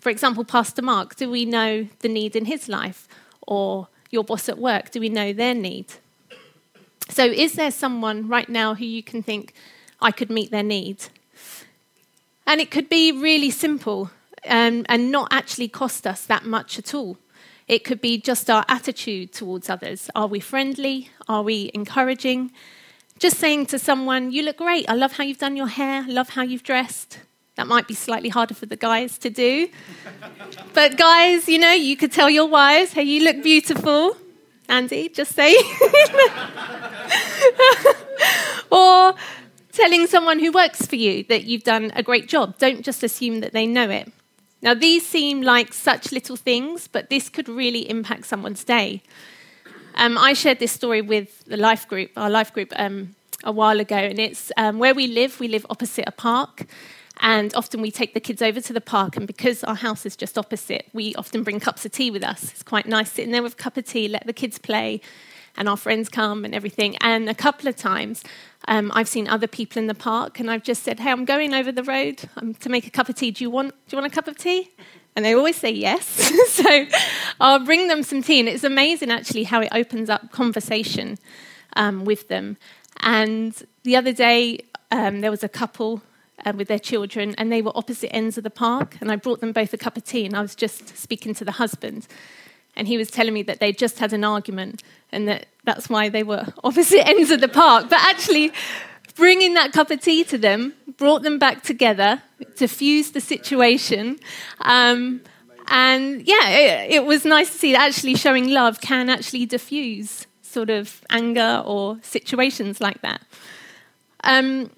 For 0.01 0.09
example, 0.09 0.43
Pastor 0.43 0.81
Mark, 0.81 1.15
do 1.15 1.31
we 1.31 1.45
know 1.45 1.87
the 1.99 2.09
need 2.09 2.35
in 2.35 2.43
his 2.43 2.67
life? 2.67 3.07
Or 3.47 3.87
your 4.11 4.25
boss 4.25 4.49
at 4.49 4.57
work, 4.57 4.91
do 4.91 4.99
we 4.99 5.07
know 5.07 5.31
their 5.31 5.55
need? 5.55 5.93
So, 7.07 7.23
is 7.23 7.53
there 7.53 7.71
someone 7.71 8.27
right 8.27 8.49
now 8.49 8.75
who 8.75 8.85
you 8.85 9.01
can 9.01 9.23
think, 9.23 9.53
I 10.01 10.11
could 10.11 10.29
meet 10.29 10.51
their 10.51 10.61
need? 10.61 11.05
And 12.45 12.59
it 12.59 12.69
could 12.69 12.89
be 12.89 13.13
really 13.13 13.49
simple 13.49 14.11
um, 14.47 14.85
and 14.89 15.11
not 15.11 15.29
actually 15.31 15.67
cost 15.67 16.05
us 16.05 16.25
that 16.25 16.45
much 16.45 16.79
at 16.79 16.93
all. 16.93 17.17
It 17.67 17.83
could 17.83 18.01
be 18.01 18.17
just 18.17 18.49
our 18.49 18.65
attitude 18.67 19.31
towards 19.31 19.69
others. 19.69 20.09
Are 20.15 20.27
we 20.27 20.39
friendly? 20.39 21.09
Are 21.27 21.43
we 21.43 21.71
encouraging? 21.73 22.51
Just 23.19 23.37
saying 23.37 23.67
to 23.67 23.79
someone, 23.79 24.31
You 24.31 24.43
look 24.43 24.57
great. 24.57 24.89
I 24.89 24.93
love 24.93 25.13
how 25.13 25.23
you've 25.23 25.37
done 25.37 25.55
your 25.55 25.67
hair. 25.67 26.03
I 26.03 26.07
love 26.07 26.29
how 26.29 26.41
you've 26.41 26.63
dressed. 26.63 27.19
That 27.55 27.67
might 27.67 27.87
be 27.87 27.93
slightly 27.93 28.29
harder 28.29 28.55
for 28.55 28.65
the 28.65 28.75
guys 28.75 29.17
to 29.19 29.29
do. 29.29 29.69
but, 30.73 30.97
guys, 30.97 31.47
you 31.47 31.59
know, 31.59 31.71
you 31.71 31.95
could 31.95 32.11
tell 32.11 32.29
your 32.29 32.47
wives, 32.47 32.93
Hey, 32.93 33.03
you 33.03 33.23
look 33.23 33.43
beautiful. 33.43 34.17
Andy, 34.67 35.09
just 35.09 35.33
say. 35.33 35.55
or 38.71 39.13
telling 39.71 40.07
someone 40.07 40.39
who 40.39 40.51
works 40.51 40.85
for 40.85 40.95
you 40.95 41.23
that 41.25 41.43
you've 41.43 41.63
done 41.63 41.91
a 41.95 42.03
great 42.03 42.27
job. 42.27 42.57
Don't 42.57 42.83
just 42.83 43.03
assume 43.03 43.41
that 43.41 43.53
they 43.53 43.67
know 43.67 43.89
it. 43.89 44.11
Now, 44.63 44.73
these 44.73 45.05
seem 45.05 45.41
like 45.41 45.73
such 45.73 46.13
little 46.13 46.37
things, 46.37 46.87
but 46.87 47.09
this 47.09 47.27
could 47.27 47.49
really 47.49 47.89
impact 47.89 48.25
someone's 48.25 48.63
day. 48.63 49.03
Um, 49.95 50.17
I 50.17 50.31
shared 50.31 50.59
this 50.59 50.71
story 50.71 51.01
with 51.01 51.43
the 51.43 51.57
life 51.57 51.85
group, 51.85 52.11
our 52.15 52.29
life 52.29 52.53
group, 52.53 52.71
um, 52.77 53.13
a 53.43 53.51
while 53.51 53.81
ago, 53.81 53.97
and 53.97 54.17
it's 54.19 54.53
um, 54.55 54.79
where 54.79 54.95
we 54.95 55.05
live. 55.07 55.41
We 55.41 55.49
live 55.49 55.65
opposite 55.69 56.05
a 56.07 56.13
park, 56.13 56.65
and 57.19 57.53
often 57.55 57.81
we 57.81 57.91
take 57.91 58.13
the 58.13 58.21
kids 58.21 58.41
over 58.41 58.61
to 58.61 58.71
the 58.71 58.79
park. 58.79 59.17
And 59.17 59.27
because 59.27 59.65
our 59.65 59.75
house 59.75 60.05
is 60.05 60.15
just 60.15 60.37
opposite, 60.37 60.87
we 60.93 61.13
often 61.15 61.43
bring 61.43 61.59
cups 61.59 61.85
of 61.85 61.91
tea 61.91 62.09
with 62.09 62.23
us. 62.23 62.43
It's 62.51 62.63
quite 62.63 62.85
nice 62.85 63.11
sitting 63.11 63.33
there 63.33 63.43
with 63.43 63.53
a 63.53 63.57
cup 63.57 63.75
of 63.75 63.83
tea, 63.83 64.07
let 64.07 64.25
the 64.25 64.33
kids 64.33 64.59
play, 64.59 65.01
and 65.55 65.69
our 65.69 65.77
friends 65.77 66.09
come 66.09 66.45
and 66.45 66.55
everything. 66.55 66.95
And 66.97 67.29
a 67.29 67.35
couple 67.35 67.67
of 67.67 67.75
times, 67.75 68.23
um, 68.67 68.91
I've 68.93 69.07
seen 69.07 69.27
other 69.27 69.47
people 69.47 69.79
in 69.79 69.87
the 69.87 69.95
park, 69.95 70.39
and 70.39 70.49
I've 70.49 70.63
just 70.63 70.83
said, 70.83 70.99
"Hey, 70.99 71.11
I'm 71.11 71.25
going 71.25 71.53
over 71.53 71.71
the 71.71 71.83
road 71.83 72.23
um, 72.37 72.53
to 72.55 72.69
make 72.69 72.87
a 72.87 72.91
cup 72.91 73.09
of 73.09 73.15
tea. 73.15 73.31
Do 73.31 73.43
you 73.43 73.49
want? 73.49 73.71
Do 73.87 73.95
you 73.95 74.01
want 74.01 74.11
a 74.11 74.15
cup 74.15 74.27
of 74.27 74.37
tea?" 74.37 74.69
And 75.15 75.23
they 75.23 75.35
always 75.35 75.57
say 75.57 75.69
yes. 75.69 76.05
so 76.49 76.85
I'll 77.39 77.63
bring 77.63 77.87
them 77.87 78.03
some 78.03 78.23
tea. 78.23 78.39
And 78.39 78.49
it's 78.49 78.63
amazing 78.63 79.11
actually 79.11 79.43
how 79.43 79.61
it 79.61 79.69
opens 79.71 80.09
up 80.09 80.31
conversation 80.31 81.19
um, 81.75 82.03
with 82.05 82.29
them. 82.29 82.57
And 83.01 83.53
the 83.83 83.95
other 83.95 84.11
day, 84.11 84.59
um, 84.91 85.21
there 85.21 85.29
was 85.29 85.43
a 85.43 85.49
couple 85.49 86.01
uh, 86.45 86.53
with 86.55 86.67
their 86.67 86.79
children, 86.79 87.35
and 87.37 87.51
they 87.51 87.61
were 87.61 87.71
opposite 87.75 88.13
ends 88.13 88.37
of 88.37 88.43
the 88.43 88.49
park. 88.49 88.97
And 89.01 89.11
I 89.11 89.15
brought 89.15 89.39
them 89.39 89.51
both 89.51 89.73
a 89.73 89.77
cup 89.77 89.97
of 89.97 90.03
tea, 90.03 90.25
and 90.25 90.35
I 90.35 90.41
was 90.41 90.55
just 90.55 90.97
speaking 90.97 91.33
to 91.35 91.45
the 91.45 91.53
husband. 91.53 92.07
And 92.75 92.87
he 92.87 92.97
was 92.97 93.11
telling 93.11 93.33
me 93.33 93.43
that 93.43 93.59
they 93.59 93.71
just 93.71 93.99
had 93.99 94.13
an 94.13 94.23
argument 94.23 94.83
and 95.11 95.27
that 95.27 95.45
that's 95.63 95.89
why 95.89 96.09
they 96.09 96.23
were 96.23 96.47
opposite 96.63 97.07
ends 97.07 97.31
of 97.31 97.41
the 97.41 97.47
park. 97.47 97.89
But 97.89 97.99
actually, 98.01 98.51
bringing 99.15 99.53
that 99.53 99.71
cup 99.73 99.91
of 99.91 100.01
tea 100.01 100.23
to 100.25 100.37
them 100.37 100.73
brought 100.97 101.23
them 101.23 101.39
back 101.39 101.63
together, 101.63 102.21
diffused 102.55 103.13
the 103.13 103.21
situation. 103.21 104.19
Um, 104.61 105.21
and 105.67 106.21
yeah, 106.27 106.49
it, 106.49 106.91
it, 106.91 107.05
was 107.05 107.25
nice 107.25 107.51
to 107.51 107.57
see 107.57 107.71
that 107.71 107.81
actually 107.81 108.15
showing 108.15 108.49
love 108.49 108.81
can 108.81 109.09
actually 109.09 109.45
diffuse 109.45 110.27
sort 110.41 110.69
of 110.69 111.01
anger 111.09 111.63
or 111.65 111.99
situations 112.01 112.81
like 112.81 113.01
that. 113.01 113.21
Um, 114.23 114.69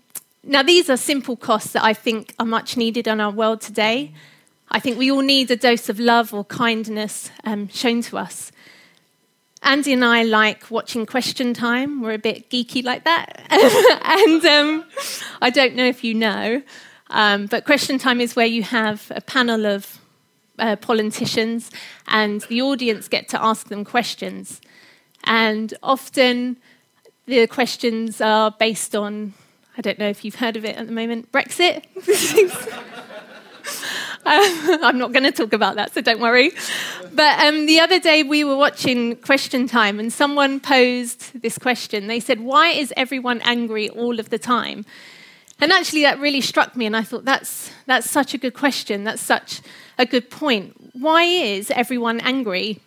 now, 0.43 0.61
these 0.61 0.89
are 0.89 0.97
simple 0.97 1.35
costs 1.35 1.73
that 1.73 1.83
I 1.83 1.93
think 1.93 2.33
are 2.39 2.45
much 2.45 2.77
needed 2.77 3.07
in 3.07 3.19
our 3.19 3.31
world 3.31 3.61
today. 3.61 4.13
I 4.69 4.79
think 4.79 4.97
we 4.97 5.11
all 5.11 5.21
need 5.21 5.51
a 5.51 5.55
dose 5.55 5.89
of 5.89 5.99
love 5.99 6.33
or 6.33 6.43
kindness 6.45 7.31
um, 7.43 7.67
shown 7.69 8.01
to 8.03 8.17
us. 8.17 8.51
Andy 9.61 9.93
and 9.93 10.05
I 10.05 10.23
like 10.23 10.69
watching 10.69 11.05
Question 11.05 11.53
Time. 11.53 12.01
We're 12.01 12.13
a 12.13 12.19
bit 12.19 12.49
geeky 12.49 12.83
like 12.83 13.03
that. 13.05 13.41
and 13.49 14.45
um, 14.45 14.85
I 15.41 15.49
don't 15.49 15.75
know 15.75 15.85
if 15.85 16.03
you 16.03 16.13
know, 16.13 16.61
um, 17.09 17.47
but 17.47 17.65
Question 17.65 17.97
Time 17.97 18.21
is 18.21 18.35
where 18.35 18.45
you 18.45 18.61
have 18.63 19.11
a 19.15 19.21
panel 19.21 19.65
of 19.65 19.99
uh, 20.59 20.75
politicians 20.75 21.71
and 22.07 22.41
the 22.41 22.61
audience 22.61 23.07
get 23.07 23.27
to 23.29 23.43
ask 23.43 23.69
them 23.69 23.83
questions. 23.83 24.61
And 25.23 25.73
often 25.81 26.57
the 27.25 27.47
questions 27.47 28.21
are 28.21 28.51
based 28.51 28.95
on, 28.95 29.33
I 29.77 29.81
don't 29.81 29.97
know 29.97 30.09
if 30.09 30.23
you've 30.23 30.35
heard 30.35 30.57
of 30.57 30.65
it 30.65 30.75
at 30.75 30.85
the 30.85 30.93
moment, 30.93 31.31
Brexit. 31.31 31.85
I'm 34.27 34.97
not 34.97 35.13
going 35.13 35.23
to 35.23 35.31
talk 35.31 35.53
about 35.53 35.75
that, 35.75 35.93
so 35.93 36.01
don't 36.01 36.19
worry. 36.19 36.51
But 37.13 37.39
um, 37.45 37.67
the 37.67 37.79
other 37.79 37.99
day 37.99 38.23
we 38.23 38.43
were 38.43 38.57
watching 38.57 39.17
Question 39.17 39.67
Time, 39.67 39.99
and 39.99 40.11
someone 40.11 40.59
posed 40.59 41.39
this 41.39 41.59
question. 41.59 42.07
They 42.07 42.19
said, 42.19 42.39
Why 42.39 42.69
is 42.69 42.91
everyone 42.97 43.39
angry 43.41 43.87
all 43.89 44.19
of 44.19 44.31
the 44.31 44.39
time? 44.39 44.83
And 45.59 45.71
actually, 45.71 46.01
that 46.01 46.19
really 46.19 46.41
struck 46.41 46.75
me, 46.75 46.87
and 46.87 46.97
I 46.97 47.03
thought, 47.03 47.23
that's, 47.23 47.71
that's 47.85 48.09
such 48.09 48.33
a 48.33 48.39
good 48.39 48.55
question. 48.55 49.03
That's 49.03 49.21
such 49.21 49.61
a 49.99 50.07
good 50.07 50.31
point. 50.31 50.75
Why 50.93 51.23
is 51.23 51.69
everyone 51.69 52.19
angry? 52.21 52.79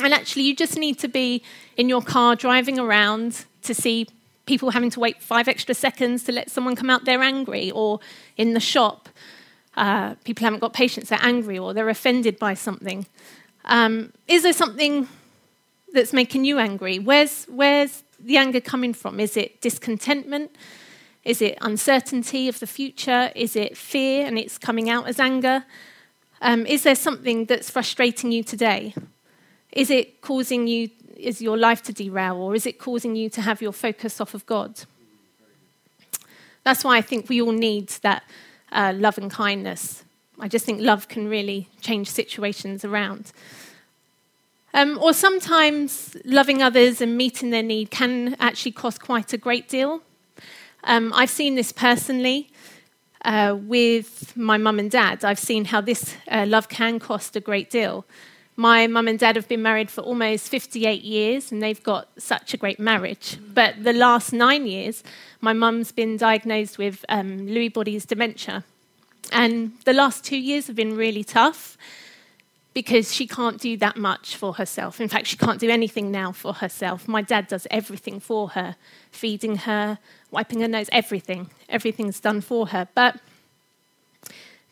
And 0.00 0.14
actually, 0.14 0.44
you 0.44 0.56
just 0.56 0.78
need 0.78 0.98
to 1.00 1.08
be 1.08 1.42
in 1.76 1.90
your 1.90 2.00
car 2.00 2.34
driving 2.34 2.78
around 2.78 3.44
to 3.64 3.74
see 3.74 4.08
people 4.46 4.70
having 4.70 4.90
to 4.90 5.00
wait 5.00 5.22
five 5.22 5.48
extra 5.48 5.74
seconds 5.74 6.24
to 6.24 6.32
let 6.32 6.50
someone 6.50 6.74
come 6.74 6.88
out 6.88 7.04
they're 7.04 7.22
angry, 7.22 7.70
or 7.70 8.00
in 8.38 8.54
the 8.54 8.60
shop, 8.60 9.10
uh, 9.76 10.14
people 10.24 10.44
haven't 10.44 10.60
got 10.60 10.72
patience, 10.72 11.08
they're 11.08 11.18
angry, 11.22 11.58
or 11.58 11.72
they're 11.74 11.88
offended 11.88 12.38
by 12.38 12.54
something. 12.54 13.06
Um, 13.64 14.12
is 14.26 14.42
there 14.42 14.52
something 14.52 15.08
that's 15.92 16.12
making 16.12 16.44
you 16.44 16.58
angry? 16.58 16.98
Where's, 16.98 17.44
where's 17.44 18.02
the 18.18 18.36
anger 18.36 18.60
coming 18.60 18.94
from? 18.94 19.20
Is 19.20 19.36
it 19.36 19.60
discontentment? 19.60 20.50
Is 21.24 21.42
it 21.42 21.58
uncertainty 21.60 22.48
of 22.48 22.60
the 22.60 22.66
future? 22.66 23.30
Is 23.34 23.56
it 23.56 23.76
fear 23.76 24.26
and 24.26 24.38
it's 24.38 24.58
coming 24.58 24.88
out 24.88 25.06
as 25.06 25.20
anger? 25.20 25.64
Um, 26.40 26.66
is 26.66 26.82
there 26.82 26.94
something 26.94 27.44
that's 27.44 27.68
frustrating 27.68 28.32
you 28.32 28.42
today? 28.42 28.94
Is 29.72 29.90
it 29.90 30.20
causing 30.22 30.66
you, 30.66 30.88
is 31.16 31.42
your 31.42 31.56
life 31.56 31.82
to 31.84 31.92
derail, 31.92 32.36
or 32.36 32.54
is 32.54 32.66
it 32.66 32.78
causing 32.78 33.14
you 33.14 33.28
to 33.30 33.42
have 33.42 33.60
your 33.60 33.72
focus 33.72 34.20
off 34.20 34.34
of 34.34 34.46
God? 34.46 34.80
That's 36.64 36.82
why 36.82 36.96
I 36.96 37.02
think 37.02 37.28
we 37.28 37.40
all 37.42 37.52
need 37.52 37.88
that 38.02 38.22
uh, 38.72 38.92
love 38.96 39.18
and 39.18 39.30
kindness. 39.30 40.04
I 40.38 40.48
just 40.48 40.64
think 40.64 40.80
love 40.80 41.08
can 41.08 41.28
really 41.28 41.68
change 41.80 42.08
situations 42.08 42.84
around. 42.84 43.32
Um, 44.72 44.98
or 45.02 45.12
sometimes 45.12 46.16
loving 46.24 46.62
others 46.62 47.00
and 47.00 47.16
meeting 47.16 47.50
their 47.50 47.62
need 47.62 47.90
can 47.90 48.36
actually 48.38 48.72
cost 48.72 49.00
quite 49.00 49.32
a 49.32 49.36
great 49.36 49.68
deal. 49.68 50.00
Um, 50.84 51.12
I've 51.14 51.30
seen 51.30 51.56
this 51.56 51.72
personally 51.72 52.50
uh, 53.24 53.56
with 53.60 54.36
my 54.36 54.56
mum 54.56 54.78
and 54.78 54.90
dad. 54.90 55.24
I've 55.24 55.38
seen 55.38 55.66
how 55.66 55.80
this 55.80 56.14
uh, 56.30 56.46
love 56.46 56.68
can 56.68 56.98
cost 56.98 57.36
a 57.36 57.40
great 57.40 57.68
deal. 57.68 58.06
My 58.60 58.86
mum 58.88 59.08
and 59.08 59.18
dad 59.18 59.36
have 59.36 59.48
been 59.48 59.62
married 59.62 59.90
for 59.90 60.02
almost 60.02 60.50
58 60.50 61.02
years 61.02 61.50
and 61.50 61.62
they've 61.62 61.82
got 61.82 62.08
such 62.18 62.52
a 62.52 62.58
great 62.58 62.78
marriage. 62.78 63.38
But 63.54 63.84
the 63.84 63.94
last 63.94 64.34
nine 64.34 64.66
years, 64.66 65.02
my 65.40 65.54
mum's 65.54 65.92
been 65.92 66.18
diagnosed 66.18 66.76
with 66.76 67.02
um, 67.08 67.46
Lewy 67.46 67.72
body's 67.72 68.04
dementia. 68.04 68.64
And 69.32 69.72
the 69.86 69.94
last 69.94 70.26
two 70.26 70.36
years 70.36 70.66
have 70.66 70.76
been 70.76 70.94
really 70.94 71.24
tough 71.24 71.78
because 72.74 73.14
she 73.14 73.26
can't 73.26 73.58
do 73.58 73.78
that 73.78 73.96
much 73.96 74.36
for 74.36 74.52
herself. 74.52 75.00
In 75.00 75.08
fact, 75.08 75.28
she 75.28 75.38
can't 75.38 75.58
do 75.58 75.70
anything 75.70 76.10
now 76.10 76.30
for 76.30 76.52
herself. 76.52 77.08
My 77.08 77.22
dad 77.22 77.48
does 77.48 77.66
everything 77.70 78.20
for 78.20 78.50
her 78.50 78.76
feeding 79.10 79.56
her, 79.56 79.98
wiping 80.30 80.60
her 80.60 80.68
nose, 80.68 80.90
everything. 80.92 81.48
Everything's 81.70 82.20
done 82.20 82.42
for 82.42 82.66
her. 82.66 82.88
But 82.94 83.20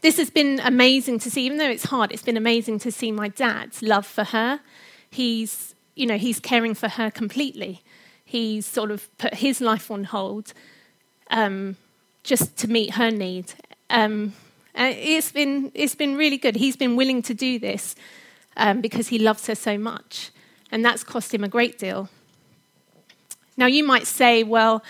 this 0.01 0.17
has 0.17 0.31
been 0.31 0.61
amazing 0.61 1.19
to 1.21 1.31
see, 1.31 1.45
even 1.45 1.59
though 1.59 1.69
it's 1.69 1.85
hard, 1.85 2.13
it's 2.13 2.23
been 2.23 2.37
amazing 2.37 2.79
to 2.81 2.93
see 2.93 3.11
my 3.11 3.29
dad's 3.29 3.83
love 3.83 4.07
for 4.07 4.25
her. 4.25 4.61
He's, 5.11 5.75
you 5.95 6.07
know, 6.07 6.19
he's 6.19 6.39
caring 6.39 6.75
for 6.75 6.89
her 6.89 7.11
completely. 7.11 7.83
He's 8.25 8.67
sort 8.67 8.91
of 8.91 9.09
put 9.19 9.35
his 9.35 9.61
life 9.61 9.91
on 9.91 10.05
hold 10.05 10.53
um, 11.31 11.77
just 12.23 12.57
to 12.59 12.69
meet 12.69 12.95
her 12.95 13.11
need. 13.11 13.55
Um, 13.91 14.35
it's 14.75 15.33
been, 15.33 15.73
it's 15.75 15.95
been 15.95 16.17
really 16.17 16.39
good. 16.39 16.57
He's 16.57 16.77
been 16.77 16.95
willing 16.95 17.23
to 17.23 17.35
do 17.35 17.59
this 17.59 17.97
um, 18.57 18.81
because 18.81 19.09
he 19.09 19.19
loves 19.19 19.47
her 19.47 19.55
so 19.55 19.79
much. 19.79 20.31
And 20.71 20.85
that's 20.85 21.03
cost 21.03 21.35
him 21.35 21.43
a 21.43 21.49
great 21.49 21.79
deal. 21.79 22.09
Now, 23.57 23.67
you 23.67 23.83
might 23.83 24.07
say, 24.07 24.45
well, 24.45 24.85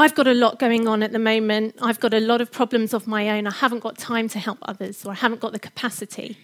I've 0.00 0.14
got 0.14 0.26
a 0.26 0.34
lot 0.34 0.58
going 0.58 0.88
on 0.88 1.02
at 1.02 1.12
the 1.12 1.18
moment. 1.18 1.76
I've 1.80 2.00
got 2.00 2.14
a 2.14 2.20
lot 2.20 2.40
of 2.40 2.50
problems 2.50 2.94
of 2.94 3.06
my 3.06 3.28
own. 3.28 3.46
I 3.46 3.52
haven't 3.52 3.80
got 3.80 3.98
time 3.98 4.28
to 4.30 4.38
help 4.38 4.58
others, 4.62 5.04
or 5.04 5.12
I 5.12 5.14
haven't 5.14 5.40
got 5.40 5.52
the 5.52 5.58
capacity. 5.58 6.38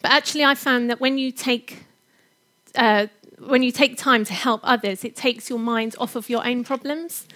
But 0.00 0.12
actually, 0.12 0.44
I 0.44 0.54
found 0.54 0.90
that 0.90 1.00
when 1.00 1.18
you 1.18 1.32
take 1.32 1.84
uh, 2.76 3.08
when 3.38 3.62
you 3.62 3.72
take 3.72 3.96
time 3.96 4.24
to 4.24 4.32
help 4.32 4.60
others, 4.62 5.04
it 5.04 5.16
takes 5.16 5.50
your 5.50 5.58
mind 5.58 5.96
off 5.98 6.14
of 6.14 6.28
your 6.28 6.46
own 6.46 6.64
problems. 6.64 7.26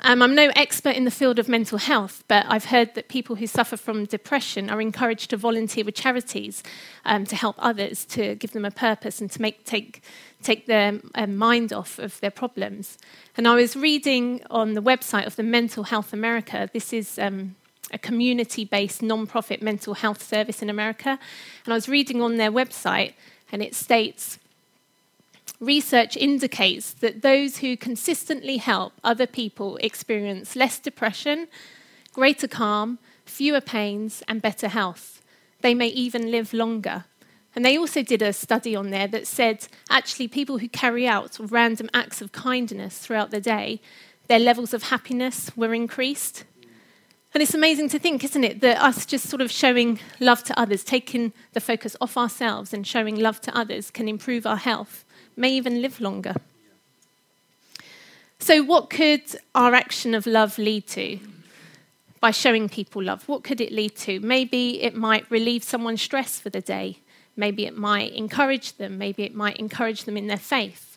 Um, 0.00 0.20
I'm 0.20 0.34
no 0.34 0.52
expert 0.54 0.94
in 0.94 1.06
the 1.06 1.10
field 1.10 1.38
of 1.38 1.48
mental 1.48 1.78
health, 1.78 2.22
but 2.28 2.44
I've 2.48 2.66
heard 2.66 2.94
that 2.94 3.08
people 3.08 3.36
who 3.36 3.46
suffer 3.46 3.78
from 3.78 4.04
depression 4.04 4.68
are 4.68 4.80
encouraged 4.80 5.30
to 5.30 5.38
volunteer 5.38 5.84
with 5.84 5.94
charities 5.94 6.62
um, 7.06 7.24
to 7.24 7.34
help 7.34 7.56
others, 7.58 8.04
to 8.06 8.34
give 8.34 8.52
them 8.52 8.66
a 8.66 8.70
purpose, 8.70 9.22
and 9.22 9.30
to 9.30 9.40
make, 9.40 9.64
take, 9.64 10.02
take 10.42 10.66
their 10.66 11.00
um, 11.14 11.36
mind 11.36 11.72
off 11.72 11.98
of 11.98 12.20
their 12.20 12.30
problems. 12.30 12.98
And 13.38 13.48
I 13.48 13.54
was 13.54 13.74
reading 13.74 14.42
on 14.50 14.74
the 14.74 14.82
website 14.82 15.26
of 15.26 15.36
the 15.36 15.42
Mental 15.42 15.84
Health 15.84 16.12
America, 16.12 16.68
this 16.74 16.92
is 16.92 17.18
um, 17.18 17.56
a 17.90 17.98
community 17.98 18.66
based 18.66 19.02
non-profit 19.02 19.62
mental 19.62 19.94
health 19.94 20.22
service 20.22 20.60
in 20.60 20.68
America. 20.68 21.18
And 21.64 21.72
I 21.72 21.76
was 21.76 21.88
reading 21.88 22.20
on 22.20 22.36
their 22.36 22.52
website, 22.52 23.14
and 23.50 23.62
it 23.62 23.74
states 23.74 24.38
research 25.60 26.16
indicates 26.16 26.92
that 26.94 27.22
those 27.22 27.58
who 27.58 27.76
consistently 27.76 28.58
help 28.58 28.92
other 29.02 29.26
people 29.26 29.76
experience 29.78 30.56
less 30.56 30.78
depression, 30.78 31.48
greater 32.12 32.48
calm, 32.48 32.98
fewer 33.24 33.60
pains, 33.60 34.22
and 34.28 34.42
better 34.42 34.68
health. 34.68 35.22
They 35.60 35.74
may 35.74 35.88
even 35.88 36.30
live 36.30 36.52
longer. 36.52 37.04
And 37.54 37.64
they 37.64 37.78
also 37.78 38.02
did 38.02 38.20
a 38.20 38.34
study 38.34 38.76
on 38.76 38.90
there 38.90 39.08
that 39.08 39.26
said 39.26 39.66
actually, 39.88 40.28
people 40.28 40.58
who 40.58 40.68
carry 40.68 41.08
out 41.08 41.38
random 41.40 41.88
acts 41.94 42.20
of 42.20 42.32
kindness 42.32 42.98
throughout 42.98 43.30
the 43.30 43.40
day, 43.40 43.80
their 44.28 44.38
levels 44.38 44.74
of 44.74 44.84
happiness 44.84 45.50
were 45.56 45.72
increased. 45.72 46.44
And 47.32 47.42
it's 47.42 47.54
amazing 47.54 47.88
to 47.90 47.98
think, 47.98 48.24
isn't 48.24 48.44
it, 48.44 48.60
that 48.60 48.82
us 48.82 49.06
just 49.06 49.28
sort 49.28 49.40
of 49.40 49.50
showing 49.50 49.98
love 50.20 50.44
to 50.44 50.58
others, 50.58 50.84
taking 50.84 51.32
the 51.52 51.60
focus 51.60 51.96
off 52.00 52.16
ourselves 52.16 52.74
and 52.74 52.86
showing 52.86 53.16
love 53.16 53.40
to 53.42 53.56
others 53.56 53.90
can 53.90 54.08
improve 54.08 54.46
our 54.46 54.56
health 54.56 55.05
may 55.36 55.50
even 55.50 55.82
live 55.82 56.00
longer. 56.00 56.34
So, 58.38 58.62
what 58.62 58.90
could 58.90 59.22
our 59.54 59.74
action 59.74 60.14
of 60.14 60.26
love 60.26 60.58
lead 60.58 60.86
to? 60.88 61.18
By 62.20 62.30
showing 62.30 62.68
people 62.68 63.02
love, 63.02 63.28
what 63.28 63.44
could 63.44 63.60
it 63.60 63.72
lead 63.72 63.96
to? 63.96 64.20
Maybe 64.20 64.82
it 64.82 64.94
might 64.94 65.30
relieve 65.30 65.62
someone's 65.62 66.02
stress 66.02 66.40
for 66.40 66.50
the 66.50 66.60
day. 66.60 66.98
Maybe 67.36 67.66
it 67.66 67.76
might 67.76 68.12
encourage 68.14 68.76
them. 68.78 68.98
Maybe 68.98 69.24
it 69.24 69.34
might 69.34 69.58
encourage 69.58 70.04
them 70.04 70.16
in 70.16 70.26
their 70.26 70.38
faith. 70.38 70.96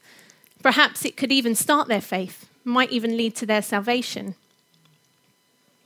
Perhaps 0.63 1.05
it 1.05 1.17
could 1.17 1.31
even 1.31 1.55
start 1.55 1.88
their 1.88 2.01
faith, 2.01 2.48
might 2.63 2.91
even 2.91 3.17
lead 3.17 3.36
to 3.38 3.46
their 3.46 3.62
salvation. 3.62 4.36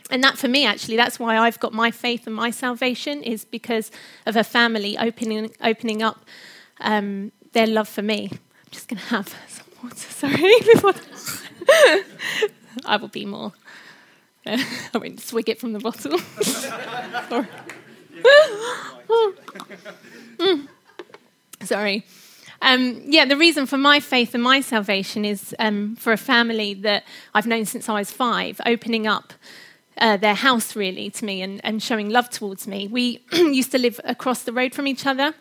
And 0.10 0.24
that, 0.24 0.38
for 0.38 0.48
me, 0.48 0.66
actually, 0.66 0.98
that's 0.98 1.20
why 1.20 1.38
I've 1.38 1.60
got 1.60 1.74
my 1.74 1.90
faith 1.90 2.28
and 2.28 2.36
my 2.36 2.52
salvation, 2.52 3.24
is 3.24 3.46
because 3.46 3.90
of 4.26 4.36
a 4.36 4.44
family 4.44 4.98
opening, 4.98 5.52
opening 5.62 6.04
up 6.04 6.26
um, 6.82 7.32
their 7.54 7.68
love 7.68 7.88
for 7.88 8.02
me. 8.02 8.30
I'm 8.32 8.40
just 8.72 8.88
going 8.88 9.00
to 9.00 9.06
have 9.06 9.36
some 9.48 9.66
water, 9.82 9.96
sorry. 9.96 10.36
I 12.86 12.98
will 12.98 13.08
be 13.08 13.26
more. 13.26 13.54
I 14.46 14.66
won't 14.94 15.22
swig 15.22 15.50
it 15.50 15.60
from 15.60 15.74
the 15.74 15.80
bottle. 15.80 16.18
sorry. 16.42 17.48
mm. 20.38 20.68
Sorry. 21.62 22.06
Um, 22.62 23.02
yeah, 23.06 23.26
the 23.26 23.38
reason 23.38 23.66
for 23.66 23.78
my 23.78 24.00
faith 24.00 24.34
and 24.34 24.44
my 24.44 24.62
salvation 24.62 25.26
is 25.26 25.56
um, 25.60 25.96
for 25.96 26.14
a 26.14 26.18
family 26.18 26.74
that 26.76 27.04
I've 27.34 27.46
known 27.46 27.66
since 27.66 27.90
I 27.90 27.94
was 28.00 28.12
five, 28.12 28.60
opening 28.66 29.06
up 29.06 29.34
uh, 29.98 30.18
their 30.18 30.36
house 30.36 30.76
really 30.76 31.10
to 31.10 31.26
me 31.26 31.42
and, 31.42 31.62
and 31.64 31.84
showing 31.84 32.10
love 32.10 32.30
towards 32.30 32.68
me. 32.68 32.88
We 32.88 33.22
used 33.32 33.72
to 33.72 33.78
live 33.78 34.00
across 34.04 34.44
the 34.44 34.54
road 34.54 34.74
from 34.74 34.88
each 34.88 35.06
other. 35.06 35.34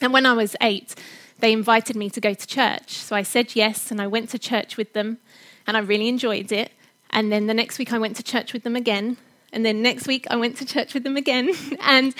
And 0.00 0.12
when 0.12 0.26
I 0.26 0.34
was 0.34 0.56
eight, 0.60 0.94
they 1.40 1.52
invited 1.52 1.96
me 1.96 2.10
to 2.10 2.20
go 2.20 2.34
to 2.34 2.46
church. 2.46 2.96
So 2.96 3.14
I 3.14 3.22
said 3.22 3.54
yes, 3.54 3.90
and 3.90 4.00
I 4.00 4.06
went 4.06 4.30
to 4.30 4.38
church 4.38 4.76
with 4.76 4.92
them, 4.92 5.18
and 5.66 5.76
I 5.76 5.80
really 5.80 6.08
enjoyed 6.08 6.52
it. 6.52 6.72
And 7.10 7.30
then 7.30 7.46
the 7.46 7.54
next 7.54 7.78
week, 7.78 7.92
I 7.92 7.98
went 7.98 8.16
to 8.16 8.22
church 8.22 8.52
with 8.52 8.62
them 8.62 8.76
again. 8.76 9.16
And 9.52 9.64
then 9.64 9.82
next 9.82 10.06
week, 10.06 10.26
I 10.30 10.36
went 10.36 10.56
to 10.58 10.66
church 10.66 10.94
with 10.94 11.04
them 11.04 11.16
again. 11.16 11.50
and 11.80 12.14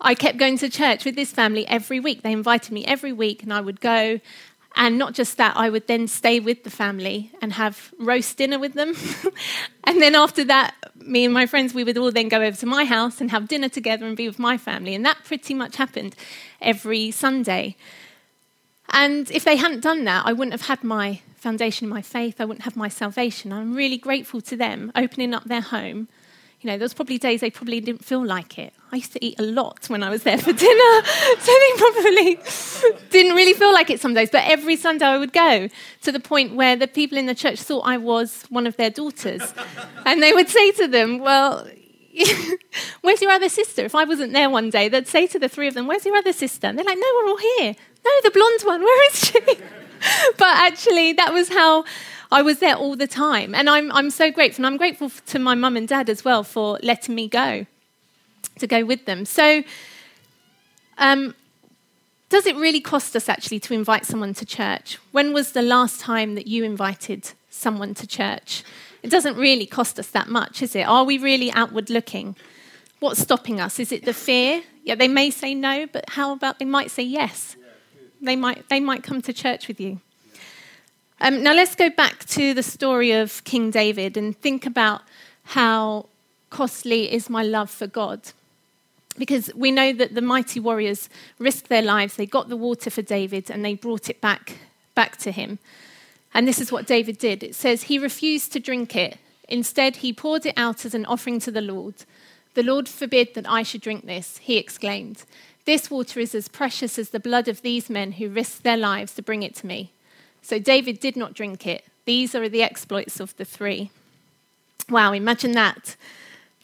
I 0.00 0.14
kept 0.14 0.38
going 0.38 0.58
to 0.58 0.68
church 0.68 1.04
with 1.04 1.16
this 1.16 1.32
family 1.32 1.66
every 1.68 2.00
week. 2.00 2.22
They 2.22 2.32
invited 2.32 2.72
me 2.72 2.84
every 2.84 3.12
week, 3.12 3.42
and 3.42 3.52
I 3.52 3.60
would 3.60 3.80
go. 3.80 4.20
And 4.78 4.98
not 4.98 5.14
just 5.14 5.38
that, 5.38 5.56
I 5.56 5.70
would 5.70 5.86
then 5.86 6.06
stay 6.06 6.38
with 6.38 6.64
the 6.64 6.70
family 6.70 7.32
and 7.40 7.54
have 7.54 7.94
roast 7.98 8.36
dinner 8.36 8.58
with 8.58 8.74
them. 8.74 8.94
and 9.84 10.02
then 10.02 10.14
after 10.14 10.44
that, 10.44 10.74
me 10.96 11.24
and 11.24 11.32
my 11.32 11.46
friends, 11.46 11.72
we 11.72 11.82
would 11.82 11.96
all 11.96 12.12
then 12.12 12.28
go 12.28 12.42
over 12.42 12.56
to 12.58 12.66
my 12.66 12.84
house 12.84 13.22
and 13.22 13.30
have 13.30 13.48
dinner 13.48 13.70
together 13.70 14.06
and 14.06 14.18
be 14.18 14.26
with 14.26 14.38
my 14.38 14.58
family. 14.58 14.94
And 14.94 15.04
that 15.06 15.24
pretty 15.24 15.54
much 15.54 15.76
happened 15.76 16.14
every 16.60 17.10
Sunday. 17.10 17.76
And 18.96 19.30
if 19.30 19.44
they 19.44 19.56
hadn't 19.56 19.80
done 19.80 20.04
that, 20.04 20.24
I 20.24 20.32
wouldn't 20.32 20.54
have 20.54 20.68
had 20.68 20.82
my 20.82 21.20
foundation 21.36 21.84
in 21.84 21.90
my 21.90 22.00
faith, 22.00 22.40
I 22.40 22.46
wouldn't 22.46 22.64
have 22.64 22.76
my 22.76 22.88
salvation. 22.88 23.52
I'm 23.52 23.74
really 23.76 23.98
grateful 23.98 24.40
to 24.40 24.56
them 24.56 24.90
opening 24.96 25.34
up 25.34 25.44
their 25.44 25.60
home, 25.60 26.08
You 26.62 26.70
know, 26.70 26.78
there 26.78 26.86
was 26.86 26.94
probably 26.94 27.18
days 27.18 27.42
they 27.42 27.50
probably 27.50 27.80
didn't 27.80 28.04
feel 28.04 28.24
like 28.24 28.58
it. 28.58 28.72
I 28.90 28.96
used 28.96 29.12
to 29.12 29.22
eat 29.22 29.38
a 29.38 29.42
lot 29.42 29.84
when 29.88 30.02
I 30.02 30.08
was 30.08 30.22
there 30.22 30.38
for 30.38 30.52
dinner, 30.66 31.02
so 31.38 31.52
they 31.62 31.72
probably 31.76 32.38
didn't 33.10 33.36
really 33.36 33.52
feel 33.52 33.72
like 33.72 33.90
it 33.90 34.00
some 34.00 34.14
days. 34.14 34.30
But 34.30 34.44
every 34.46 34.76
Sunday 34.76 35.04
I 35.04 35.18
would 35.18 35.34
go 35.34 35.68
to 36.02 36.10
the 36.10 36.18
point 36.18 36.54
where 36.54 36.74
the 36.74 36.88
people 36.88 37.18
in 37.18 37.26
the 37.26 37.34
church 37.34 37.60
thought 37.60 37.82
I 37.82 37.98
was 37.98 38.44
one 38.48 38.66
of 38.66 38.76
their 38.78 38.90
daughters, 38.90 39.52
and 40.06 40.22
they 40.22 40.32
would 40.32 40.48
say 40.48 40.72
to 40.72 40.88
them, 40.88 41.18
"Well." 41.18 41.68
Where's 43.02 43.20
your 43.20 43.30
other 43.30 43.48
sister? 43.48 43.84
If 43.84 43.94
I 43.94 44.04
wasn't 44.04 44.32
there 44.32 44.48
one 44.48 44.70
day, 44.70 44.88
they'd 44.88 45.06
say 45.06 45.26
to 45.28 45.38
the 45.38 45.48
three 45.48 45.68
of 45.68 45.74
them, 45.74 45.86
Where's 45.86 46.04
your 46.04 46.16
other 46.16 46.32
sister? 46.32 46.66
And 46.66 46.78
they're 46.78 46.84
like, 46.84 46.98
No, 46.98 47.06
we're 47.16 47.28
all 47.28 47.36
here. 47.36 47.74
No, 48.04 48.10
the 48.22 48.30
blonde 48.30 48.60
one, 48.62 48.82
where 48.82 49.10
is 49.10 49.18
she? 49.20 49.40
but 50.38 50.56
actually, 50.56 51.12
that 51.14 51.32
was 51.32 51.48
how 51.48 51.84
I 52.30 52.42
was 52.42 52.58
there 52.58 52.74
all 52.74 52.96
the 52.96 53.06
time. 53.06 53.54
And 53.54 53.68
I'm, 53.68 53.92
I'm 53.92 54.10
so 54.10 54.30
grateful. 54.30 54.64
And 54.64 54.72
I'm 54.72 54.78
grateful 54.78 55.10
to 55.10 55.38
my 55.38 55.54
mum 55.54 55.76
and 55.76 55.86
dad 55.86 56.08
as 56.08 56.24
well 56.24 56.42
for 56.42 56.78
letting 56.82 57.14
me 57.14 57.28
go, 57.28 57.66
to 58.58 58.66
go 58.66 58.84
with 58.84 59.04
them. 59.04 59.24
So, 59.24 59.62
um, 60.98 61.34
does 62.28 62.46
it 62.46 62.56
really 62.56 62.80
cost 62.80 63.14
us 63.14 63.28
actually 63.28 63.60
to 63.60 63.74
invite 63.74 64.04
someone 64.04 64.34
to 64.34 64.46
church? 64.46 64.98
When 65.12 65.32
was 65.32 65.52
the 65.52 65.62
last 65.62 66.00
time 66.00 66.34
that 66.34 66.46
you 66.46 66.64
invited 66.64 67.32
someone 67.50 67.94
to 67.94 68.06
church? 68.06 68.64
It 69.06 69.10
doesn't 69.10 69.36
really 69.36 69.66
cost 69.66 70.00
us 70.00 70.08
that 70.08 70.26
much, 70.26 70.62
is 70.62 70.74
it? 70.74 70.82
Are 70.82 71.04
we 71.04 71.16
really 71.16 71.52
outward 71.52 71.90
looking? 71.90 72.34
What's 72.98 73.20
stopping 73.20 73.60
us? 73.60 73.78
Is 73.78 73.92
it 73.92 74.04
the 74.04 74.12
fear? 74.12 74.64
Yeah, 74.82 74.96
they 74.96 75.06
may 75.06 75.30
say 75.30 75.54
no, 75.54 75.86
but 75.86 76.10
how 76.10 76.32
about 76.32 76.58
they 76.58 76.64
might 76.64 76.90
say 76.90 77.04
yes? 77.04 77.54
They 78.20 78.34
might, 78.34 78.68
they 78.68 78.80
might 78.80 79.04
come 79.04 79.22
to 79.22 79.32
church 79.32 79.68
with 79.68 79.80
you. 79.80 80.00
Um, 81.20 81.44
now, 81.44 81.54
let's 81.54 81.76
go 81.76 81.88
back 81.88 82.24
to 82.30 82.52
the 82.52 82.64
story 82.64 83.12
of 83.12 83.44
King 83.44 83.70
David 83.70 84.16
and 84.16 84.36
think 84.36 84.66
about 84.66 85.02
how 85.44 86.06
costly 86.50 87.12
is 87.12 87.30
my 87.30 87.44
love 87.44 87.70
for 87.70 87.86
God. 87.86 88.20
Because 89.16 89.54
we 89.54 89.70
know 89.70 89.92
that 89.92 90.16
the 90.16 90.20
mighty 90.20 90.58
warriors 90.58 91.08
risked 91.38 91.68
their 91.68 91.80
lives, 91.80 92.16
they 92.16 92.26
got 92.26 92.48
the 92.48 92.56
water 92.56 92.90
for 92.90 93.02
David 93.02 93.52
and 93.52 93.64
they 93.64 93.74
brought 93.74 94.10
it 94.10 94.20
back, 94.20 94.58
back 94.96 95.16
to 95.18 95.30
him. 95.30 95.60
And 96.36 96.46
this 96.46 96.60
is 96.60 96.70
what 96.70 96.86
David 96.86 97.16
did 97.16 97.42
it 97.42 97.54
says, 97.54 97.84
He 97.84 97.98
refused 97.98 98.52
to 98.52 98.60
drink 98.60 98.94
it. 98.94 99.16
Instead, 99.48 99.96
he 99.96 100.12
poured 100.12 100.44
it 100.44 100.52
out 100.54 100.84
as 100.84 100.92
an 100.94 101.06
offering 101.06 101.40
to 101.40 101.50
the 101.50 101.62
Lord. 101.62 101.94
The 102.52 102.62
Lord 102.62 102.90
forbid 102.90 103.32
that 103.34 103.48
I 103.48 103.62
should 103.62 103.80
drink 103.80 104.04
this, 104.04 104.36
he 104.36 104.58
exclaimed. 104.58 105.24
This 105.64 105.90
water 105.90 106.20
is 106.20 106.34
as 106.34 106.48
precious 106.48 106.98
as 106.98 107.08
the 107.08 107.20
blood 107.20 107.48
of 107.48 107.62
these 107.62 107.88
men 107.88 108.12
who 108.12 108.28
risked 108.28 108.64
their 108.64 108.76
lives 108.76 109.14
to 109.14 109.22
bring 109.22 109.42
it 109.42 109.54
to 109.56 109.66
me. 109.66 109.92
So 110.42 110.58
David 110.58 111.00
did 111.00 111.16
not 111.16 111.32
drink 111.32 111.66
it. 111.66 111.84
These 112.04 112.34
are 112.34 112.50
the 112.50 112.62
exploits 112.62 113.18
of 113.18 113.34
the 113.38 113.46
three. 113.46 113.90
Wow, 114.90 115.12
imagine 115.14 115.52
that. 115.52 115.96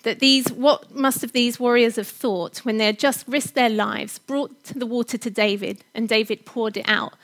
That 0.02 0.18
these, 0.18 0.52
what 0.52 0.94
must 0.94 1.22
have 1.22 1.32
these 1.32 1.58
warriors 1.58 1.96
have 1.96 2.08
thought 2.08 2.58
when 2.58 2.76
they 2.76 2.86
had 2.86 2.98
just 2.98 3.26
risked 3.26 3.54
their 3.54 3.70
lives, 3.70 4.18
brought 4.18 4.64
the 4.64 4.86
water 4.86 5.16
to 5.16 5.30
David, 5.30 5.82
and 5.94 6.08
David 6.08 6.44
poured 6.44 6.76
it 6.76 6.88
out? 6.88 7.14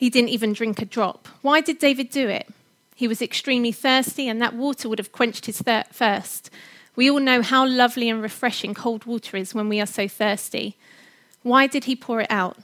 He 0.00 0.08
didn't 0.08 0.30
even 0.30 0.54
drink 0.54 0.80
a 0.80 0.86
drop. 0.86 1.28
Why 1.42 1.60
did 1.60 1.78
David 1.78 2.08
do 2.08 2.26
it? 2.26 2.48
He 2.96 3.06
was 3.06 3.20
extremely 3.20 3.70
thirsty, 3.70 4.28
and 4.28 4.40
that 4.40 4.54
water 4.54 4.88
would 4.88 4.98
have 4.98 5.12
quenched 5.12 5.44
his 5.44 5.60
thirst. 5.60 6.48
We 6.96 7.10
all 7.10 7.20
know 7.20 7.42
how 7.42 7.66
lovely 7.66 8.08
and 8.08 8.22
refreshing 8.22 8.72
cold 8.72 9.04
water 9.04 9.36
is 9.36 9.54
when 9.54 9.68
we 9.68 9.78
are 9.78 9.84
so 9.84 10.08
thirsty. 10.08 10.78
Why 11.42 11.66
did 11.66 11.84
he 11.84 11.94
pour 11.94 12.22
it 12.22 12.30
out? 12.30 12.56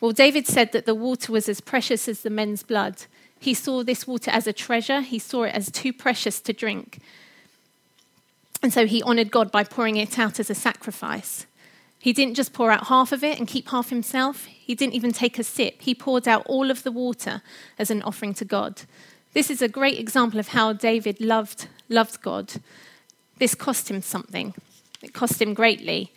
Well, 0.00 0.12
David 0.12 0.46
said 0.46 0.72
that 0.72 0.86
the 0.86 0.94
water 0.94 1.32
was 1.32 1.50
as 1.50 1.60
precious 1.60 2.08
as 2.08 2.22
the 2.22 2.30
men's 2.30 2.62
blood. 2.62 2.96
He 3.38 3.52
saw 3.52 3.84
this 3.84 4.06
water 4.06 4.30
as 4.30 4.46
a 4.46 4.54
treasure, 4.54 5.02
he 5.02 5.18
saw 5.18 5.42
it 5.42 5.54
as 5.54 5.70
too 5.70 5.92
precious 5.92 6.40
to 6.40 6.54
drink. 6.54 6.98
And 8.62 8.72
so 8.72 8.86
he 8.86 9.02
honored 9.02 9.30
God 9.30 9.52
by 9.52 9.64
pouring 9.64 9.96
it 9.96 10.18
out 10.18 10.40
as 10.40 10.48
a 10.48 10.54
sacrifice. 10.54 11.44
He 12.04 12.12
didn't 12.12 12.34
just 12.34 12.52
pour 12.52 12.70
out 12.70 12.88
half 12.88 13.12
of 13.12 13.24
it 13.24 13.38
and 13.38 13.48
keep 13.48 13.70
half 13.70 13.88
himself. 13.88 14.44
He 14.44 14.74
didn't 14.74 14.92
even 14.92 15.10
take 15.10 15.38
a 15.38 15.42
sip. 15.42 15.80
He 15.80 15.94
poured 15.94 16.28
out 16.28 16.44
all 16.44 16.70
of 16.70 16.82
the 16.82 16.92
water 16.92 17.40
as 17.78 17.90
an 17.90 18.02
offering 18.02 18.34
to 18.34 18.44
God. 18.44 18.82
This 19.32 19.48
is 19.48 19.62
a 19.62 19.68
great 19.68 19.98
example 19.98 20.38
of 20.38 20.48
how 20.48 20.74
David 20.74 21.18
loved, 21.18 21.66
loved 21.88 22.20
God. 22.20 22.60
This 23.38 23.54
cost 23.54 23.90
him 23.90 24.02
something. 24.02 24.52
It 25.00 25.14
cost 25.14 25.40
him 25.40 25.54
greatly. 25.54 26.12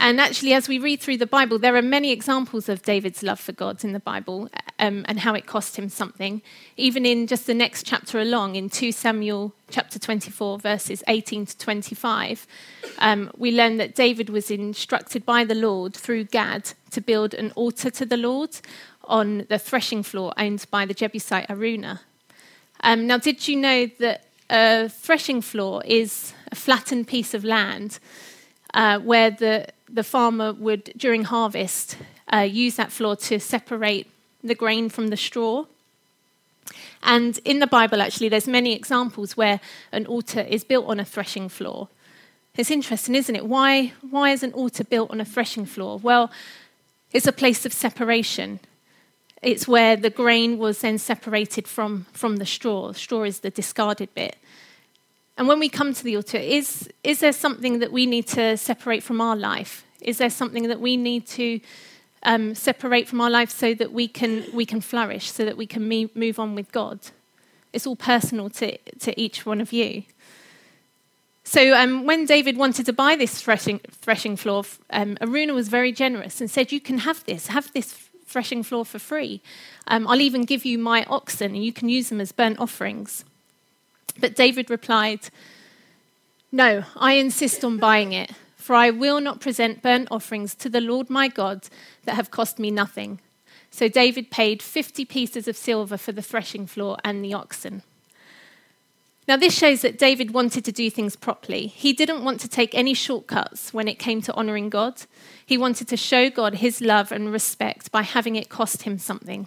And 0.00 0.20
actually, 0.20 0.52
as 0.52 0.68
we 0.68 0.78
read 0.78 1.00
through 1.00 1.16
the 1.16 1.26
Bible, 1.26 1.58
there 1.58 1.74
are 1.74 1.82
many 1.82 2.12
examples 2.12 2.68
of 2.68 2.82
David's 2.82 3.22
love 3.24 3.40
for 3.40 3.50
God 3.50 3.82
in 3.82 3.92
the 3.92 4.00
Bible 4.00 4.48
um, 4.78 5.04
and 5.08 5.18
how 5.18 5.34
it 5.34 5.44
cost 5.44 5.76
him 5.76 5.88
something. 5.88 6.40
Even 6.76 7.04
in 7.04 7.26
just 7.26 7.48
the 7.48 7.54
next 7.54 7.84
chapter 7.84 8.20
along, 8.20 8.54
in 8.54 8.70
2 8.70 8.92
Samuel 8.92 9.52
chapter 9.70 9.98
24, 9.98 10.60
verses 10.60 11.02
18 11.08 11.46
to 11.46 11.58
25, 11.58 12.46
um, 13.00 13.30
we 13.36 13.50
learn 13.50 13.78
that 13.78 13.96
David 13.96 14.30
was 14.30 14.52
instructed 14.52 15.26
by 15.26 15.44
the 15.44 15.56
Lord 15.56 15.94
through 15.94 16.24
Gad 16.24 16.72
to 16.92 17.00
build 17.00 17.34
an 17.34 17.50
altar 17.56 17.90
to 17.90 18.06
the 18.06 18.16
Lord 18.16 18.56
on 19.04 19.46
the 19.48 19.58
threshing 19.58 20.04
floor 20.04 20.32
owned 20.36 20.64
by 20.70 20.86
the 20.86 20.94
Jebusite 20.94 21.48
Araunah. 21.48 22.00
Um, 22.84 23.08
now, 23.08 23.18
did 23.18 23.48
you 23.48 23.56
know 23.56 23.86
that 23.98 24.26
a 24.48 24.88
threshing 24.88 25.40
floor 25.40 25.82
is 25.84 26.32
a 26.52 26.54
flattened 26.54 27.08
piece 27.08 27.34
of 27.34 27.42
land 27.42 27.98
uh, 28.74 28.98
where 28.98 29.30
the 29.30 29.66
the 29.90 30.04
farmer 30.04 30.52
would, 30.52 30.92
during 30.96 31.24
harvest, 31.24 31.96
uh, 32.32 32.38
use 32.38 32.76
that 32.76 32.92
floor 32.92 33.16
to 33.16 33.40
separate 33.40 34.06
the 34.42 34.54
grain 34.54 34.88
from 34.88 35.08
the 35.08 35.16
straw. 35.16 35.64
And 37.02 37.38
in 37.44 37.60
the 37.60 37.66
Bible, 37.66 38.02
actually, 38.02 38.28
there's 38.28 38.46
many 38.46 38.74
examples 38.74 39.36
where 39.36 39.60
an 39.92 40.06
altar 40.06 40.40
is 40.40 40.64
built 40.64 40.86
on 40.86 41.00
a 41.00 41.04
threshing 41.04 41.48
floor. 41.48 41.88
It's 42.56 42.70
interesting, 42.70 43.14
isn't 43.14 43.36
it? 43.36 43.46
Why, 43.46 43.92
why 44.10 44.30
is 44.30 44.42
an 44.42 44.52
altar 44.52 44.84
built 44.84 45.10
on 45.10 45.20
a 45.20 45.24
threshing 45.24 45.64
floor? 45.64 45.98
Well, 45.98 46.30
it's 47.12 47.26
a 47.26 47.32
place 47.32 47.64
of 47.64 47.72
separation. 47.72 48.60
It's 49.40 49.68
where 49.68 49.96
the 49.96 50.10
grain 50.10 50.58
was 50.58 50.80
then 50.80 50.98
separated 50.98 51.68
from, 51.68 52.06
from 52.12 52.36
the 52.36 52.46
straw. 52.46 52.92
Straw 52.92 53.22
is 53.22 53.40
the 53.40 53.50
discarded 53.50 54.12
bit. 54.14 54.36
And 55.38 55.46
when 55.46 55.60
we 55.60 55.68
come 55.68 55.94
to 55.94 56.02
the 56.02 56.16
altar, 56.16 56.36
is, 56.36 56.90
is 57.04 57.20
there 57.20 57.32
something 57.32 57.78
that 57.78 57.92
we 57.92 58.06
need 58.06 58.26
to 58.26 58.56
separate 58.56 59.04
from 59.04 59.20
our 59.20 59.36
life? 59.36 59.86
Is 60.00 60.18
there 60.18 60.30
something 60.30 60.66
that 60.66 60.80
we 60.80 60.96
need 60.96 61.28
to 61.28 61.60
um, 62.24 62.56
separate 62.56 63.06
from 63.06 63.20
our 63.20 63.30
life 63.30 63.50
so 63.50 63.72
that 63.74 63.92
we 63.92 64.08
can, 64.08 64.44
we 64.52 64.66
can 64.66 64.80
flourish, 64.80 65.30
so 65.30 65.44
that 65.44 65.56
we 65.56 65.64
can 65.64 65.86
me- 65.86 66.10
move 66.16 66.40
on 66.40 66.56
with 66.56 66.72
God? 66.72 66.98
It's 67.72 67.86
all 67.86 67.94
personal 67.94 68.50
to, 68.50 68.76
to 68.78 69.18
each 69.18 69.46
one 69.46 69.60
of 69.60 69.72
you. 69.72 70.02
So 71.44 71.72
um, 71.72 72.04
when 72.04 72.26
David 72.26 72.56
wanted 72.56 72.86
to 72.86 72.92
buy 72.92 73.14
this 73.14 73.40
threshing, 73.40 73.78
threshing 73.92 74.36
floor, 74.36 74.64
um, 74.90 75.16
Araunah 75.20 75.54
was 75.54 75.68
very 75.68 75.92
generous 75.92 76.40
and 76.40 76.50
said, 76.50 76.72
You 76.72 76.80
can 76.80 76.98
have 76.98 77.24
this, 77.26 77.46
have 77.46 77.72
this 77.72 77.92
threshing 78.26 78.64
floor 78.64 78.84
for 78.84 78.98
free. 78.98 79.40
Um, 79.86 80.08
I'll 80.08 80.20
even 80.20 80.44
give 80.44 80.64
you 80.64 80.78
my 80.78 81.04
oxen 81.04 81.54
and 81.54 81.64
you 81.64 81.72
can 81.72 81.88
use 81.88 82.08
them 82.08 82.20
as 82.20 82.32
burnt 82.32 82.58
offerings. 82.58 83.24
But 84.18 84.36
David 84.36 84.70
replied, 84.70 85.30
No, 86.50 86.84
I 86.96 87.14
insist 87.14 87.64
on 87.64 87.78
buying 87.78 88.12
it, 88.12 88.32
for 88.56 88.74
I 88.74 88.90
will 88.90 89.20
not 89.20 89.40
present 89.40 89.82
burnt 89.82 90.08
offerings 90.10 90.54
to 90.56 90.68
the 90.68 90.80
Lord 90.80 91.08
my 91.08 91.28
God 91.28 91.68
that 92.04 92.16
have 92.16 92.30
cost 92.30 92.58
me 92.58 92.70
nothing. 92.70 93.20
So 93.70 93.88
David 93.88 94.30
paid 94.30 94.62
50 94.62 95.04
pieces 95.04 95.46
of 95.46 95.56
silver 95.56 95.96
for 95.96 96.12
the 96.12 96.22
threshing 96.22 96.66
floor 96.66 96.96
and 97.04 97.24
the 97.24 97.34
oxen. 97.34 97.82
Now, 99.28 99.36
this 99.36 99.54
shows 99.54 99.82
that 99.82 99.98
David 99.98 100.30
wanted 100.32 100.64
to 100.64 100.72
do 100.72 100.88
things 100.88 101.14
properly. 101.14 101.66
He 101.66 101.92
didn't 101.92 102.24
want 102.24 102.40
to 102.40 102.48
take 102.48 102.74
any 102.74 102.94
shortcuts 102.94 103.74
when 103.74 103.86
it 103.86 103.98
came 103.98 104.22
to 104.22 104.32
honoring 104.32 104.70
God. 104.70 105.02
He 105.44 105.58
wanted 105.58 105.86
to 105.88 105.98
show 105.98 106.30
God 106.30 106.56
his 106.56 106.80
love 106.80 107.12
and 107.12 107.30
respect 107.30 107.92
by 107.92 108.02
having 108.02 108.36
it 108.36 108.48
cost 108.48 108.82
him 108.82 108.96
something. 108.96 109.46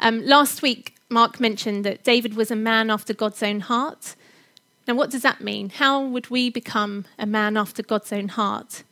Um, 0.00 0.26
last 0.26 0.62
week, 0.62 0.95
Mark 1.08 1.38
mentioned 1.38 1.84
that 1.84 2.02
David 2.02 2.34
was 2.34 2.50
a 2.50 2.56
man 2.56 2.90
after 2.90 3.14
God's 3.14 3.42
own 3.42 3.60
heart. 3.60 4.16
Now, 4.88 4.94
what 4.94 5.10
does 5.10 5.22
that 5.22 5.40
mean? 5.40 5.70
How 5.70 6.04
would 6.04 6.30
we 6.30 6.50
become 6.50 7.06
a 7.18 7.26
man 7.26 7.56
after 7.56 7.82
God's 7.82 8.12
own 8.12 8.28
heart? 8.28 8.82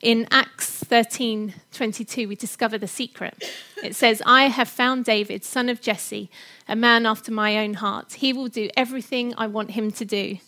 In 0.00 0.28
Acts 0.30 0.70
13 0.84 1.54
22, 1.72 2.28
we 2.28 2.36
discover 2.36 2.78
the 2.78 2.86
secret. 2.86 3.42
It 3.82 3.96
says, 3.96 4.22
I 4.24 4.44
have 4.44 4.68
found 4.68 5.04
David, 5.04 5.44
son 5.44 5.68
of 5.68 5.80
Jesse, 5.80 6.30
a 6.68 6.76
man 6.76 7.04
after 7.04 7.32
my 7.32 7.58
own 7.58 7.74
heart. 7.74 8.14
He 8.14 8.32
will 8.32 8.48
do 8.48 8.70
everything 8.76 9.34
I 9.36 9.46
want 9.46 9.72
him 9.72 9.90
to 9.92 10.04
do. 10.04 10.38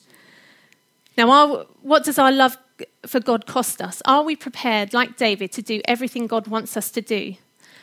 Now, 1.16 1.30
our, 1.30 1.66
what 1.82 2.04
does 2.04 2.18
our 2.18 2.30
love 2.30 2.56
for 3.06 3.20
God 3.20 3.46
cost 3.46 3.82
us? 3.82 4.02
Are 4.04 4.22
we 4.22 4.36
prepared, 4.36 4.94
like 4.94 5.16
David, 5.16 5.52
to 5.52 5.62
do 5.62 5.80
everything 5.84 6.26
God 6.26 6.46
wants 6.46 6.76
us 6.76 6.90
to 6.92 7.00
do? 7.00 7.34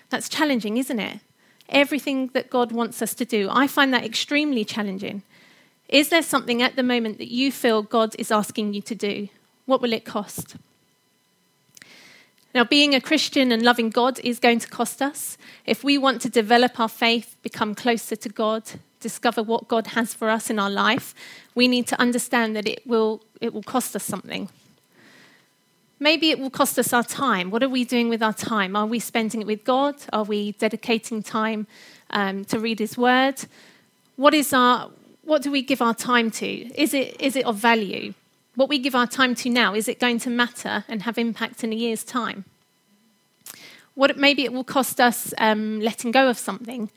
That's 0.10 0.30
challenging, 0.30 0.78
isn't 0.78 1.00
it? 1.00 1.20
Everything 1.70 2.28
that 2.34 2.50
God 2.50 2.72
wants 2.72 3.02
us 3.02 3.14
to 3.16 3.26
do. 3.26 3.50
I 3.52 3.68
find 3.68 3.94
that 3.94 4.06
extremely 4.06 4.64
challenging. 4.64 5.24
Is 5.90 6.10
there 6.10 6.22
something 6.22 6.62
at 6.62 6.76
the 6.76 6.84
moment 6.84 7.18
that 7.18 7.32
you 7.32 7.52
feel 7.52 7.82
God 7.82 8.16
is 8.20 8.32
asking 8.32 8.74
you 8.74 8.82
to 8.82 8.96
do? 8.96 9.30
What 9.66 9.82
will 9.82 9.94
it 9.94 10.06
cost? 10.06 10.56
Now, 12.54 12.64
being 12.64 12.96
a 12.96 13.02
Christian 13.02 13.52
and 13.52 13.62
loving 13.62 13.90
God 13.90 14.20
is 14.24 14.40
going 14.40 14.60
to 14.60 14.68
cost 14.68 15.02
us. 15.02 15.38
If 15.66 15.84
we 15.84 15.98
want 15.98 16.22
to 16.22 16.30
develop 16.30 16.80
our 16.80 16.90
faith, 16.90 17.36
become 17.44 17.76
closer 17.76 18.16
to 18.16 18.30
God, 18.30 18.64
discover 19.00 19.44
what 19.44 19.68
God 19.68 19.88
has 19.88 20.14
for 20.14 20.30
us 20.30 20.50
in 20.50 20.58
our 20.58 20.70
life, 20.70 21.14
we 21.54 21.68
need 21.68 21.88
to 21.88 22.02
understand 22.02 22.56
that 22.56 22.68
it 22.68 22.86
will, 22.88 23.22
it 23.42 23.54
will 23.54 23.64
cost 23.64 23.96
us 23.96 24.04
something. 24.04 24.50
Maybe 26.00 26.30
it 26.30 26.40
will 26.40 26.52
cost 26.52 26.78
us 26.78 26.94
our 26.94 27.04
time. 27.04 27.50
What 27.50 27.64
are 27.64 27.70
we 27.70 27.84
doing 27.84 28.08
with 28.08 28.22
our 28.22 28.34
time? 28.34 28.76
Are 28.76 28.86
we 28.86 29.00
spending 29.00 29.42
it 29.42 29.48
with 29.48 29.64
God? 29.64 29.96
Are 30.14 30.24
we 30.24 30.52
dedicating 30.54 31.24
time 31.24 31.66
um, 32.12 32.46
to 32.46 32.60
read 32.60 32.78
His 32.80 32.98
Word? 32.98 33.46
What 34.16 34.34
is 34.34 34.54
our 34.54 34.92
what 35.24 35.42
do 35.42 35.52
we 35.52 35.62
give 35.62 35.82
our 35.82 35.96
time 35.96 36.32
to? 36.32 36.48
Is 36.48 36.94
it 36.94 37.20
is 37.20 37.36
it 37.36 37.46
of 37.46 37.56
value? 37.58 38.14
What 38.56 38.70
we 38.70 38.78
give 38.78 38.96
our 38.96 39.08
time 39.08 39.34
to 39.36 39.50
now 39.50 39.74
is 39.74 39.88
it 39.88 40.00
going 40.00 40.20
to 40.20 40.30
matter 40.30 40.86
and 40.88 41.02
have 41.04 41.18
impact 41.18 41.64
in 41.64 41.74
a 41.74 41.76
year's 41.76 42.04
time? 42.04 42.46
What 43.96 44.18
maybe 44.18 44.44
it 44.44 44.54
will 44.54 44.64
cost 44.64 45.02
us 45.02 45.34
um, 45.40 45.80
letting 45.80 46.12
go 46.12 46.30
of 46.30 46.38
something. 46.38 46.92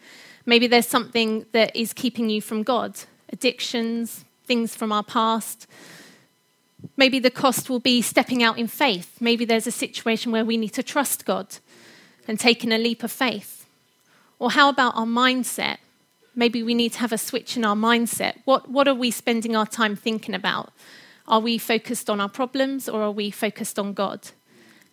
Maybe 0.45 0.67
there's 0.67 0.87
something 0.87 1.47
that 1.53 1.75
is 1.75 1.95
keeping 1.95 2.29
you 2.29 2.43
from 2.43 2.63
God, 2.63 2.99
addictions, 3.33 4.25
things 4.45 4.75
from 4.75 4.93
our 4.93 5.03
past 5.03 5.67
Maybe 6.97 7.19
the 7.19 7.31
cost 7.31 7.71
will 7.71 7.81
be 7.81 8.03
stepping 8.03 8.43
out 8.43 8.59
in 8.59 8.67
faith. 8.67 9.17
Maybe 9.21 9.45
there's 9.45 9.67
a 9.67 9.73
situation 9.73 10.33
where 10.33 10.45
we 10.45 10.57
need 10.57 10.75
to 10.75 10.83
trust 10.83 11.25
God 11.25 11.57
and 12.29 12.39
taking 12.39 12.73
a 12.73 12.79
leap 12.79 13.03
of 13.03 13.11
faith. 13.11 13.67
Or 14.39 14.51
how 14.51 14.69
about 14.69 14.97
our 14.97 15.07
mindset? 15.07 15.79
Maybe 16.35 16.63
we 16.63 16.75
need 16.75 16.93
to 16.93 17.01
have 17.01 17.13
a 17.13 17.19
switch 17.19 17.57
in 17.57 17.65
our 17.65 17.75
mindset. 17.75 18.37
What, 18.45 18.71
what 18.71 18.87
are 18.87 18.95
we 18.95 19.11
spending 19.11 19.57
our 19.57 19.67
time 19.67 19.97
thinking 19.97 20.35
about? 20.35 20.73
Are 21.27 21.41
we 21.41 21.59
focused 21.59 22.09
on 22.09 22.21
our 22.21 22.29
problems 22.29 22.89
or 22.89 23.03
are 23.03 23.11
we 23.11 23.31
focused 23.31 23.79
on 23.79 23.93
God? 23.93 24.29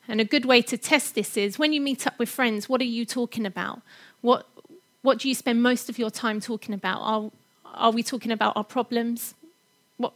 And 0.08 0.22
a 0.22 0.26
good 0.26 0.46
way 0.46 0.62
to 0.64 0.78
test 0.78 1.16
this 1.16 1.36
is 1.36 1.60
when 1.60 1.74
you 1.74 1.82
meet 1.82 2.08
up 2.08 2.18
with 2.18 2.30
friends, 2.30 2.70
what 2.70 2.82
are 2.82 2.86
you 2.86 3.06
talking 3.06 3.46
about? 3.46 3.82
What, 4.22 4.48
what 5.02 5.20
do 5.20 5.28
you 5.28 5.36
spend 5.36 5.62
most 5.62 5.90
of 5.90 6.00
your 6.00 6.10
time 6.10 6.40
talking 6.40 6.74
about? 6.74 7.02
Are, 7.02 7.32
are 7.74 7.92
we 7.92 8.04
talking 8.04 8.32
about 8.32 8.56
our 8.56 8.64
problems? 8.64 9.34
What, 9.98 10.14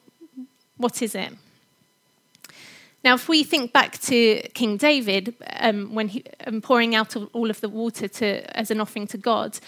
what 0.77 1.01
is 1.01 1.15
it? 1.15 1.33
Now, 3.03 3.15
if 3.15 3.27
we 3.27 3.43
think 3.43 3.73
back 3.73 3.99
to 4.01 4.41
King 4.53 4.77
David, 4.77 5.35
um, 5.59 5.95
when 5.95 6.09
he 6.09 6.23
um, 6.45 6.61
pouring 6.61 6.93
out 6.93 7.15
all 7.33 7.49
of 7.49 7.59
the 7.61 7.69
water 7.69 8.07
to, 8.07 8.57
as 8.57 8.69
an 8.69 8.79
offering 8.79 9.07
to 9.07 9.17
God, 9.17 9.59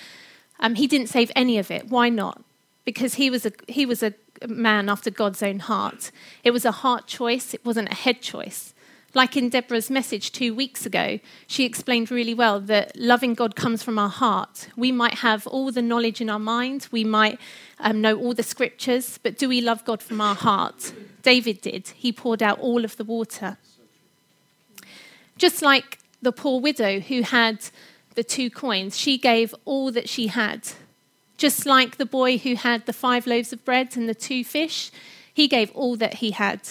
um, 0.59 0.75
he 0.75 0.87
didn't 0.87 1.07
save 1.07 1.31
any 1.35 1.57
of 1.57 1.71
it. 1.71 1.89
Why 1.89 2.09
not? 2.09 2.43
Because 2.85 3.15
he 3.15 3.29
was 3.29 3.45
a 3.45 3.51
he 3.67 3.85
was 3.85 4.03
a 4.03 4.13
man 4.47 4.89
after 4.89 5.09
God's 5.09 5.41
own 5.41 5.59
heart. 5.59 6.11
It 6.43 6.51
was 6.51 6.65
a 6.65 6.71
heart 6.71 7.07
choice. 7.07 7.53
It 7.53 7.65
wasn't 7.65 7.91
a 7.91 7.95
head 7.95 8.21
choice. 8.21 8.72
Like 9.15 9.37
in 9.37 9.49
Deborah's 9.49 9.91
message 9.91 10.31
two 10.31 10.55
weeks 10.55 10.87
ago, 10.87 11.19
she 11.45 11.65
explained 11.65 12.09
really 12.09 12.33
well 12.33 12.59
that 12.61 12.97
loving 12.97 13.35
God 13.35 13.55
comes 13.55 13.83
from 13.83 13.99
our 13.99 14.09
heart. 14.09 14.69
We 14.75 14.91
might 14.91 15.19
have 15.19 15.45
all 15.45 15.71
the 15.71 15.83
knowledge 15.83 16.19
in 16.19 16.31
our 16.31 16.39
mind, 16.39 16.87
we 16.91 17.03
might 17.03 17.39
um, 17.79 18.01
know 18.01 18.17
all 18.17 18.33
the 18.33 18.43
scriptures, 18.43 19.19
but 19.21 19.37
do 19.37 19.47
we 19.47 19.61
love 19.61 19.85
God 19.85 20.01
from 20.01 20.19
our 20.19 20.33
heart? 20.33 20.93
David 21.21 21.61
did. 21.61 21.89
He 21.89 22.11
poured 22.11 22.41
out 22.41 22.59
all 22.59 22.83
of 22.83 22.97
the 22.97 23.03
water. 23.03 23.57
Just 25.37 25.61
like 25.61 25.99
the 26.21 26.31
poor 26.31 26.59
widow 26.59 26.99
who 26.99 27.21
had 27.21 27.65
the 28.15 28.23
two 28.23 28.49
coins, 28.49 28.97
she 28.97 29.17
gave 29.17 29.53
all 29.65 29.91
that 29.91 30.09
she 30.09 30.27
had. 30.27 30.69
Just 31.37 31.65
like 31.65 31.97
the 31.97 32.05
boy 32.05 32.37
who 32.37 32.55
had 32.55 32.85
the 32.85 32.93
five 32.93 33.27
loaves 33.27 33.53
of 33.53 33.65
bread 33.65 33.95
and 33.95 34.09
the 34.09 34.15
two 34.15 34.43
fish, 34.43 34.91
he 35.31 35.47
gave 35.47 35.71
all 35.71 35.95
that 35.97 36.15
he 36.15 36.31
had. 36.31 36.61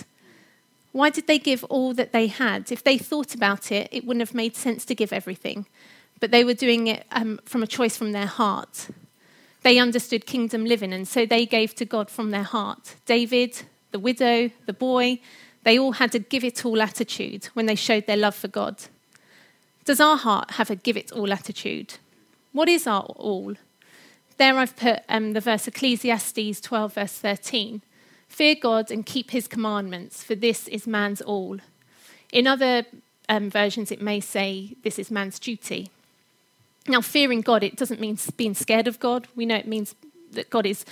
Why 0.92 1.08
did 1.10 1.26
they 1.26 1.38
give 1.38 1.64
all 1.64 1.94
that 1.94 2.12
they 2.12 2.26
had? 2.26 2.70
If 2.70 2.84
they 2.84 2.98
thought 2.98 3.34
about 3.34 3.72
it, 3.72 3.88
it 3.90 4.04
wouldn't 4.04 4.26
have 4.26 4.34
made 4.34 4.56
sense 4.56 4.84
to 4.84 4.94
give 4.94 5.12
everything. 5.12 5.66
But 6.20 6.30
they 6.30 6.44
were 6.44 6.54
doing 6.54 6.86
it 6.86 7.06
um, 7.10 7.40
from 7.44 7.62
a 7.62 7.66
choice 7.66 7.96
from 7.96 8.12
their 8.12 8.26
heart. 8.26 8.88
They 9.62 9.78
understood 9.78 10.26
kingdom 10.26 10.64
living, 10.64 10.92
and 10.92 11.08
so 11.08 11.24
they 11.24 11.46
gave 11.46 11.74
to 11.76 11.84
God 11.84 12.10
from 12.10 12.30
their 12.30 12.42
heart. 12.42 12.96
David, 13.06 13.62
the 13.90 13.98
widow, 13.98 14.50
the 14.66 14.72
boy, 14.72 15.20
they 15.64 15.78
all 15.78 15.92
had 15.92 16.14
a 16.14 16.18
give 16.18 16.44
it 16.44 16.64
all 16.64 16.82
attitude 16.82 17.46
when 17.54 17.66
they 17.66 17.74
showed 17.74 18.06
their 18.06 18.16
love 18.16 18.34
for 18.34 18.48
God. 18.48 18.76
Does 19.84 20.00
our 20.00 20.16
heart 20.16 20.52
have 20.52 20.70
a 20.70 20.76
give 20.76 20.96
it 20.96 21.12
all 21.12 21.32
attitude? 21.32 21.94
What 22.52 22.68
is 22.68 22.86
our 22.86 23.02
all? 23.02 23.54
There 24.36 24.58
I've 24.58 24.76
put 24.76 25.00
um, 25.08 25.32
the 25.32 25.40
verse 25.40 25.68
Ecclesiastes 25.68 26.60
12, 26.60 26.94
verse 26.94 27.12
13. 27.12 27.82
Fear 28.32 28.54
God 28.62 28.90
and 28.90 29.04
keep 29.04 29.30
his 29.30 29.46
commandments, 29.46 30.24
for 30.24 30.34
this 30.34 30.66
is 30.68 30.86
man's 30.86 31.20
all. 31.20 31.58
In 32.32 32.46
other 32.46 32.86
um, 33.28 33.50
versions, 33.50 33.92
it 33.92 34.00
may 34.00 34.20
say 34.20 34.74
this 34.82 34.98
is 34.98 35.10
man's 35.10 35.38
duty. 35.38 35.90
Now, 36.88 37.02
fearing 37.02 37.42
God, 37.42 37.62
it 37.62 37.76
doesn't 37.76 38.00
mean 38.00 38.16
being 38.38 38.54
scared 38.54 38.88
of 38.88 38.98
God. 38.98 39.28
We 39.36 39.44
know 39.44 39.56
it 39.56 39.68
means 39.68 39.94
that 40.30 40.48
God 40.48 40.64
is, 40.64 40.86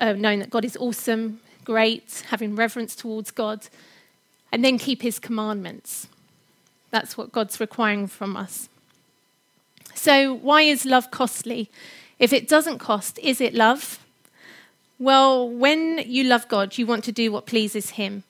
uh, 0.00 0.14
knowing 0.14 0.40
that 0.40 0.50
God 0.50 0.64
is 0.64 0.76
awesome, 0.76 1.40
great, 1.64 2.24
having 2.30 2.56
reverence 2.56 2.96
towards 2.96 3.30
God, 3.30 3.68
and 4.50 4.64
then 4.64 4.76
keep 4.76 5.02
his 5.02 5.20
commandments. 5.20 6.08
That's 6.90 7.16
what 7.16 7.30
God's 7.30 7.60
requiring 7.60 8.08
from 8.08 8.36
us. 8.36 8.68
So, 9.94 10.34
why 10.34 10.62
is 10.62 10.84
love 10.84 11.12
costly? 11.12 11.70
If 12.18 12.32
it 12.32 12.48
doesn't 12.48 12.78
cost, 12.78 13.20
is 13.20 13.40
it 13.40 13.54
love? 13.54 14.00
Well, 15.00 15.48
when 15.48 16.02
you 16.04 16.24
love 16.24 16.46
God, 16.48 16.76
you 16.76 16.84
want 16.84 17.04
to 17.04 17.12
do 17.12 17.32
what 17.32 17.46
pleases 17.46 17.90
Him. 17.90 18.24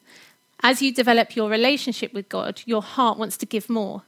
As 0.62 0.80
you 0.80 0.94
develop 0.94 1.34
your 1.34 1.50
relationship 1.50 2.14
with 2.14 2.28
God, 2.28 2.62
your 2.64 2.80
heart 2.80 3.18
wants 3.18 3.36
to 3.38 3.46
give 3.46 3.68
more. 3.68 4.02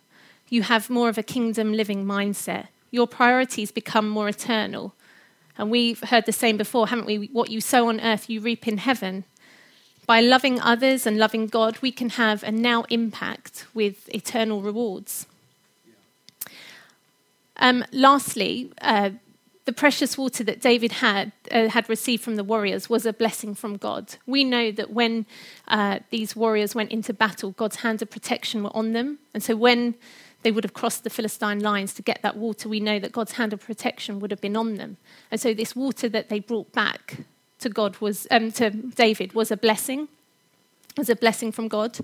You 0.49 0.63
have 0.63 0.89
more 0.89 1.09
of 1.09 1.19
a 1.19 1.25
kingdom 1.25 1.73
living 1.73 2.05
mindset. 2.05 2.69
Your 2.93 3.09
priorities 3.09 3.73
become 3.73 4.09
more 4.09 4.29
eternal. 4.29 4.95
And 5.59 5.73
we've 5.73 6.05
heard 6.05 6.25
the 6.25 6.33
same 6.33 6.57
before, 6.57 6.87
haven't 6.87 7.07
we? 7.07 7.29
What 7.33 7.51
you 7.51 7.61
sow 7.61 7.89
on 7.89 8.01
earth, 8.01 8.31
you 8.31 8.41
reap 8.41 8.69
in 8.69 8.79
heaven. 8.79 9.25
By 10.07 10.21
loving 10.21 10.61
others 10.61 11.05
and 11.05 11.19
loving 11.19 11.49
God, 11.49 11.79
we 11.83 11.91
can 11.91 12.11
have 12.11 12.45
a 12.45 12.53
now 12.53 12.85
impact 12.91 13.67
with 13.75 14.09
eternal 14.15 14.63
rewards. 14.63 15.27
Um, 17.57 17.85
lastly, 17.91 18.71
uh, 18.81 19.11
the 19.65 19.73
precious 19.73 20.19
water 20.19 20.43
that 20.45 20.61
David 20.61 20.93
had 20.93 21.33
uh, 21.51 21.69
had 21.69 21.89
received 21.89 22.23
from 22.23 22.37
the 22.37 22.45
warriors 22.45 22.91
was 22.91 23.07
a 23.07 23.13
blessing 23.13 23.55
from 23.55 23.77
God. 23.77 24.17
We 24.27 24.45
know 24.45 24.73
that 24.73 24.93
when 24.93 25.27
uh, 25.69 26.01
these 26.11 26.35
warriors 26.35 26.75
went 26.75 26.91
into 26.91 27.13
battle, 27.13 27.53
God's 27.53 27.77
hands 27.77 28.03
of 28.03 28.11
protection 28.11 28.63
were 28.65 28.77
on 28.77 28.93
them, 28.93 29.19
and 29.35 29.43
so 29.43 29.55
when 29.57 29.95
they 30.43 30.51
would 30.51 30.65
have 30.65 30.75
crossed 30.75 31.05
the 31.05 31.11
Philistine 31.11 31.61
lines 31.61 31.95
to 31.95 32.03
get 32.03 32.21
that 32.23 32.37
water, 32.37 32.69
we 32.69 32.81
know 32.81 32.99
that 32.99 33.13
God's 33.13 33.33
hand 33.33 33.53
of 33.53 33.61
protection 33.61 34.19
would 34.21 34.31
have 34.31 34.41
been 34.41 34.57
on 34.57 34.75
them. 34.75 34.97
And 35.31 35.41
so 35.41 35.55
this 35.55 35.77
water 35.77 36.09
that 36.09 36.29
they 36.29 36.41
brought 36.41 36.73
back 36.73 37.19
to 37.61 37.69
God 37.69 37.97
was 37.99 38.27
um, 38.31 38.51
to 38.53 38.71
David 38.71 39.35
was 39.35 39.51
a 39.51 39.57
blessing, 39.57 40.09
was 40.97 41.09
a 41.09 41.17
blessing 41.17 41.53
from 41.53 41.69
God. 41.69 41.99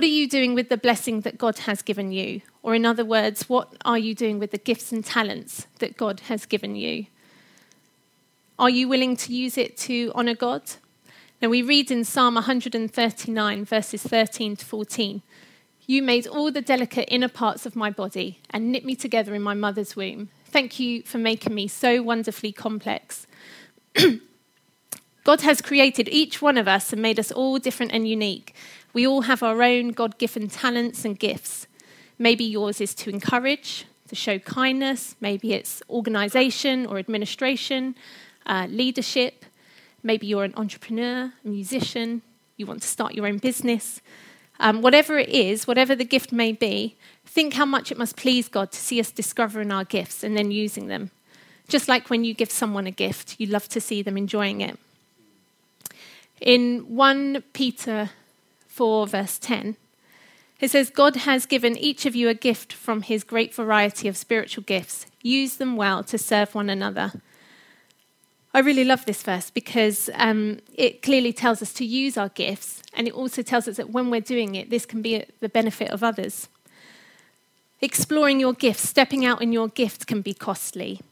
What 0.00 0.06
are 0.06 0.16
you 0.16 0.30
doing 0.30 0.54
with 0.54 0.70
the 0.70 0.78
blessing 0.78 1.20
that 1.20 1.36
God 1.36 1.58
has 1.58 1.82
given 1.82 2.10
you? 2.10 2.40
Or, 2.62 2.74
in 2.74 2.86
other 2.86 3.04
words, 3.04 3.50
what 3.50 3.74
are 3.84 3.98
you 3.98 4.14
doing 4.14 4.38
with 4.38 4.50
the 4.50 4.56
gifts 4.56 4.92
and 4.92 5.04
talents 5.04 5.66
that 5.78 5.98
God 5.98 6.20
has 6.20 6.46
given 6.46 6.74
you? 6.74 7.04
Are 8.58 8.70
you 8.70 8.88
willing 8.88 9.14
to 9.18 9.34
use 9.34 9.58
it 9.58 9.76
to 9.76 10.10
honour 10.14 10.34
God? 10.34 10.62
Now, 11.42 11.50
we 11.50 11.60
read 11.60 11.90
in 11.90 12.04
Psalm 12.04 12.36
139, 12.36 13.66
verses 13.66 14.02
13 14.02 14.56
to 14.56 14.64
14 14.64 15.20
you 15.86 16.02
made 16.02 16.26
all 16.26 16.50
the 16.50 16.62
delicate 16.62 17.12
inner 17.12 17.28
parts 17.28 17.66
of 17.66 17.76
my 17.76 17.90
body 17.90 18.40
and 18.48 18.72
knit 18.72 18.86
me 18.86 18.94
together 18.94 19.34
in 19.34 19.42
my 19.42 19.52
mother's 19.52 19.96
womb. 19.96 20.30
Thank 20.46 20.80
you 20.80 21.02
for 21.02 21.18
making 21.18 21.54
me 21.54 21.68
so 21.68 22.02
wonderfully 22.02 22.52
complex. 22.52 23.26
God 25.24 25.42
has 25.42 25.60
created 25.60 26.08
each 26.08 26.40
one 26.40 26.56
of 26.56 26.66
us 26.66 26.92
and 26.92 27.02
made 27.02 27.20
us 27.20 27.30
all 27.30 27.58
different 27.58 27.92
and 27.92 28.08
unique. 28.08 28.54
We 28.92 29.06
all 29.06 29.22
have 29.22 29.42
our 29.42 29.62
own 29.62 29.88
God 29.90 30.18
given 30.18 30.48
talents 30.48 31.04
and 31.04 31.18
gifts. 31.18 31.66
Maybe 32.18 32.44
yours 32.44 32.80
is 32.80 32.94
to 32.96 33.10
encourage, 33.10 33.86
to 34.08 34.16
show 34.16 34.38
kindness. 34.38 35.14
Maybe 35.20 35.52
it's 35.52 35.82
organization 35.88 36.86
or 36.86 36.98
administration, 36.98 37.94
uh, 38.46 38.66
leadership. 38.68 39.44
Maybe 40.02 40.26
you're 40.26 40.44
an 40.44 40.54
entrepreneur, 40.56 41.32
a 41.44 41.48
musician, 41.48 42.22
you 42.56 42.66
want 42.66 42.82
to 42.82 42.88
start 42.88 43.14
your 43.14 43.26
own 43.26 43.38
business. 43.38 44.00
Um, 44.58 44.82
whatever 44.82 45.18
it 45.18 45.28
is, 45.28 45.66
whatever 45.66 45.94
the 45.94 46.04
gift 46.04 46.32
may 46.32 46.52
be, 46.52 46.96
think 47.24 47.54
how 47.54 47.64
much 47.64 47.90
it 47.90 47.96
must 47.96 48.16
please 48.16 48.48
God 48.48 48.72
to 48.72 48.78
see 48.78 49.00
us 49.00 49.10
discovering 49.10 49.72
our 49.72 49.84
gifts 49.84 50.22
and 50.22 50.36
then 50.36 50.50
using 50.50 50.88
them. 50.88 51.10
Just 51.68 51.88
like 51.88 52.10
when 52.10 52.24
you 52.24 52.34
give 52.34 52.50
someone 52.50 52.86
a 52.86 52.90
gift, 52.90 53.36
you 53.38 53.46
love 53.46 53.68
to 53.68 53.80
see 53.80 54.02
them 54.02 54.18
enjoying 54.18 54.60
it. 54.60 54.78
In 56.40 56.96
1 56.96 57.44
Peter 57.52 58.10
4, 58.80 59.08
verse 59.08 59.38
10, 59.38 59.76
it 60.58 60.70
says, 60.70 60.88
God 60.88 61.14
has 61.16 61.44
given 61.44 61.76
each 61.76 62.06
of 62.06 62.16
you 62.16 62.30
a 62.30 62.34
gift 62.34 62.72
from 62.72 63.02
his 63.02 63.24
great 63.24 63.54
variety 63.54 64.08
of 64.08 64.16
spiritual 64.16 64.64
gifts. 64.64 65.04
Use 65.20 65.58
them 65.58 65.76
well 65.76 66.02
to 66.04 66.16
serve 66.16 66.54
one 66.54 66.70
another. 66.70 67.12
I 68.54 68.60
really 68.60 68.84
love 68.84 69.04
this 69.04 69.22
verse 69.22 69.50
because 69.50 70.08
um, 70.14 70.60
it 70.72 71.02
clearly 71.02 71.34
tells 71.34 71.60
us 71.60 71.74
to 71.74 71.84
use 71.84 72.16
our 72.16 72.30
gifts, 72.30 72.82
and 72.94 73.06
it 73.06 73.12
also 73.12 73.42
tells 73.42 73.68
us 73.68 73.76
that 73.76 73.90
when 73.90 74.08
we're 74.08 74.22
doing 74.22 74.54
it, 74.54 74.70
this 74.70 74.86
can 74.86 75.02
be 75.02 75.26
the 75.40 75.50
benefit 75.50 75.90
of 75.90 76.02
others. 76.02 76.48
Exploring 77.82 78.40
your 78.40 78.54
gifts, 78.54 78.88
stepping 78.88 79.26
out 79.26 79.42
in 79.42 79.52
your 79.52 79.68
gift 79.68 80.06
can 80.06 80.22
be 80.22 80.32
costly. 80.32 81.02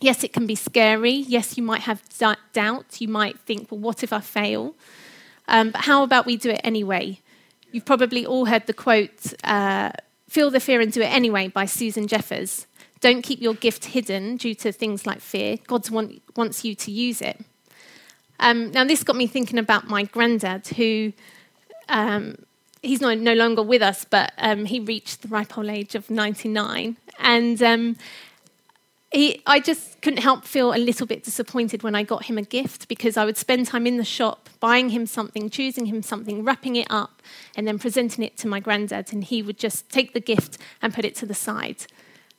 Yes, 0.00 0.24
it 0.24 0.32
can 0.32 0.48
be 0.48 0.56
scary. 0.56 1.12
Yes, 1.12 1.56
you 1.56 1.62
might 1.62 1.82
have 1.82 2.02
doubt. 2.52 3.00
You 3.00 3.06
might 3.06 3.38
think, 3.38 3.70
well, 3.70 3.78
what 3.78 4.02
if 4.02 4.12
I 4.12 4.18
fail? 4.18 4.74
Um, 5.52 5.70
but 5.70 5.82
how 5.82 6.02
about 6.02 6.26
we 6.26 6.36
do 6.36 6.50
it 6.50 6.60
anyway? 6.64 7.20
You've 7.70 7.84
probably 7.84 8.26
all 8.26 8.46
heard 8.46 8.66
the 8.66 8.74
quote, 8.74 9.34
uh, 9.44 9.92
Feel 10.28 10.50
the 10.50 10.60
fear 10.60 10.80
and 10.80 10.90
do 10.90 11.02
it 11.02 11.12
anyway 11.12 11.48
by 11.48 11.66
Susan 11.66 12.08
Jeffers. 12.08 12.66
Don't 13.00 13.20
keep 13.20 13.42
your 13.42 13.52
gift 13.52 13.84
hidden 13.84 14.38
due 14.38 14.54
to 14.54 14.72
things 14.72 15.06
like 15.06 15.20
fear. 15.20 15.58
God 15.66 15.90
want, 15.90 16.22
wants 16.36 16.64
you 16.64 16.74
to 16.74 16.90
use 16.90 17.20
it. 17.20 17.38
Um, 18.40 18.70
now, 18.70 18.84
this 18.84 19.04
got 19.04 19.14
me 19.14 19.26
thinking 19.26 19.58
about 19.58 19.88
my 19.88 20.04
granddad, 20.04 20.68
who 20.68 21.12
um, 21.90 22.36
he's 22.80 23.02
no, 23.02 23.14
no 23.14 23.34
longer 23.34 23.62
with 23.62 23.82
us, 23.82 24.06
but 24.08 24.32
um, 24.38 24.64
he 24.64 24.80
reached 24.80 25.20
the 25.20 25.28
ripe 25.28 25.58
old 25.58 25.68
age 25.68 25.94
of 25.94 26.10
99. 26.10 26.96
And 27.18 27.62
um, 27.62 27.96
he, 29.12 29.42
I 29.46 29.60
just 29.60 30.00
couldn't 30.00 30.22
help 30.22 30.44
feel 30.44 30.72
a 30.72 30.78
little 30.78 31.06
bit 31.06 31.24
disappointed 31.24 31.82
when 31.82 31.94
I 31.94 32.04
got 32.04 32.24
him 32.24 32.38
a 32.38 32.42
gift 32.42 32.88
because 32.88 33.18
I 33.18 33.26
would 33.26 33.36
spend 33.36 33.66
time 33.66 33.86
in 33.86 33.98
the 33.98 34.04
shop 34.04 34.41
buying 34.62 34.90
him 34.90 35.06
something, 35.06 35.50
choosing 35.50 35.86
him 35.86 36.02
something, 36.02 36.44
wrapping 36.44 36.76
it 36.76 36.86
up, 36.88 37.20
and 37.56 37.66
then 37.66 37.80
presenting 37.80 38.22
it 38.22 38.36
to 38.36 38.46
my 38.46 38.60
granddad. 38.60 39.12
And 39.12 39.24
he 39.24 39.42
would 39.42 39.58
just 39.58 39.90
take 39.90 40.14
the 40.14 40.20
gift 40.20 40.56
and 40.80 40.94
put 40.94 41.04
it 41.04 41.16
to 41.16 41.26
the 41.26 41.34
side. 41.34 41.84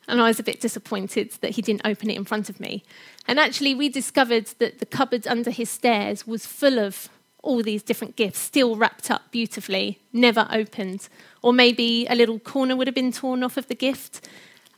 And 0.07 0.21
I 0.21 0.29
was 0.29 0.39
a 0.39 0.43
bit 0.43 0.61
disappointed 0.61 1.31
that 1.41 1.51
he 1.51 1.61
didn't 1.61 1.85
open 1.85 2.09
it 2.09 2.15
in 2.15 2.23
front 2.23 2.49
of 2.49 2.61
me. 2.61 2.85
And 3.27 3.41
actually, 3.41 3.75
we 3.75 3.89
discovered 3.89 4.45
that 4.59 4.79
the 4.79 4.85
cupboard 4.85 5.27
under 5.27 5.51
his 5.51 5.69
stairs 5.69 6.25
was 6.25 6.45
full 6.45 6.79
of 6.79 7.09
all 7.41 7.61
these 7.61 7.83
different 7.83 8.15
gifts, 8.15 8.39
still 8.39 8.77
wrapped 8.77 9.11
up 9.11 9.23
beautifully, 9.31 9.99
never 10.13 10.47
opened. 10.49 11.09
Or 11.41 11.51
maybe 11.51 12.07
a 12.09 12.15
little 12.15 12.39
corner 12.39 12.77
would 12.77 12.87
have 12.87 12.95
been 12.95 13.11
torn 13.11 13.43
off 13.43 13.57
of 13.57 13.67
the 13.67 13.75
gift. 13.75 14.25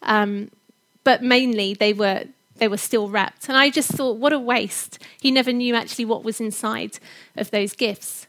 Um, 0.02 0.50
but 1.04 1.22
mainly 1.22 1.76
they 1.76 1.94
were 1.94 2.26
they 2.58 2.68
were 2.68 2.78
still 2.78 3.10
wrapped. 3.10 3.50
And 3.50 3.58
I 3.58 3.70
just 3.70 3.92
thought, 3.92 4.18
what 4.18 4.34
a 4.34 4.40
waste. 4.40 5.00
He 5.20 5.32
never 5.32 5.52
knew 5.52 5.76
actually 5.76 6.06
what 6.06 6.24
was 6.24 6.40
inside 6.40 7.00
of 7.36 7.52
those 7.52 7.74
gifts. 7.74 8.28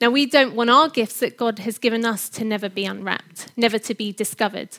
Now, 0.00 0.10
we 0.10 0.26
don't 0.26 0.54
want 0.54 0.68
our 0.68 0.88
gifts 0.88 1.20
that 1.20 1.36
God 1.36 1.60
has 1.60 1.78
given 1.78 2.04
us 2.04 2.28
to 2.30 2.44
never 2.44 2.68
be 2.68 2.84
unwrapped, 2.84 3.48
never 3.56 3.78
to 3.78 3.94
be 3.94 4.12
discovered, 4.12 4.76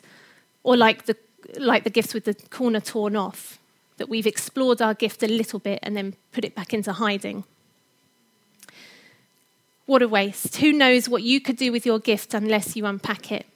or 0.62 0.76
like 0.76 1.06
the, 1.06 1.16
like 1.58 1.84
the 1.84 1.90
gifts 1.90 2.14
with 2.14 2.24
the 2.24 2.34
corner 2.34 2.80
torn 2.80 3.16
off, 3.16 3.58
that 3.96 4.08
we've 4.08 4.26
explored 4.26 4.80
our 4.80 4.94
gift 4.94 5.22
a 5.24 5.26
little 5.26 5.58
bit 5.58 5.80
and 5.82 5.96
then 5.96 6.14
put 6.32 6.44
it 6.44 6.54
back 6.54 6.72
into 6.72 6.92
hiding. 6.92 7.42
What 9.86 10.02
a 10.02 10.08
waste. 10.08 10.56
Who 10.56 10.72
knows 10.72 11.08
what 11.08 11.22
you 11.22 11.40
could 11.40 11.56
do 11.56 11.72
with 11.72 11.84
your 11.84 11.98
gift 11.98 12.34
unless 12.34 12.76
you 12.76 12.86
unpack 12.86 13.32
it? 13.32 13.46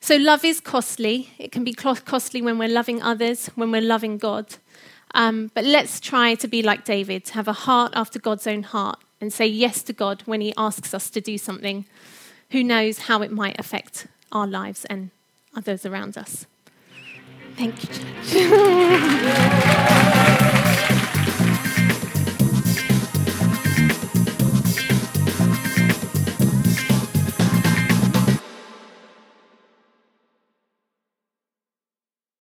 So, 0.00 0.16
love 0.16 0.44
is 0.44 0.60
costly. 0.60 1.30
It 1.38 1.52
can 1.52 1.64
be 1.64 1.72
costly 1.74 2.40
when 2.40 2.58
we're 2.58 2.68
loving 2.68 3.02
others, 3.02 3.48
when 3.54 3.70
we're 3.72 3.82
loving 3.82 4.18
God. 4.18 4.56
Um, 5.14 5.50
but 5.54 5.64
let's 5.64 6.00
try 6.00 6.34
to 6.36 6.48
be 6.48 6.62
like 6.62 6.84
David, 6.84 7.24
to 7.26 7.34
have 7.34 7.48
a 7.48 7.52
heart 7.52 7.92
after 7.94 8.18
God's 8.18 8.46
own 8.46 8.62
heart, 8.62 8.98
and 9.20 9.32
say 9.32 9.46
yes 9.46 9.82
to 9.84 9.92
God 9.92 10.22
when 10.26 10.40
He 10.40 10.54
asks 10.56 10.94
us 10.94 11.10
to 11.10 11.20
do 11.20 11.38
something. 11.38 11.84
Who 12.50 12.62
knows 12.62 13.00
how 13.00 13.22
it 13.22 13.32
might 13.32 13.58
affect 13.58 14.06
our 14.32 14.46
lives 14.46 14.84
and 14.86 15.10
others 15.56 15.84
around 15.84 16.16
us? 16.16 16.46
Thank 17.56 17.82
you, 17.82 17.88
Church. 18.24 19.84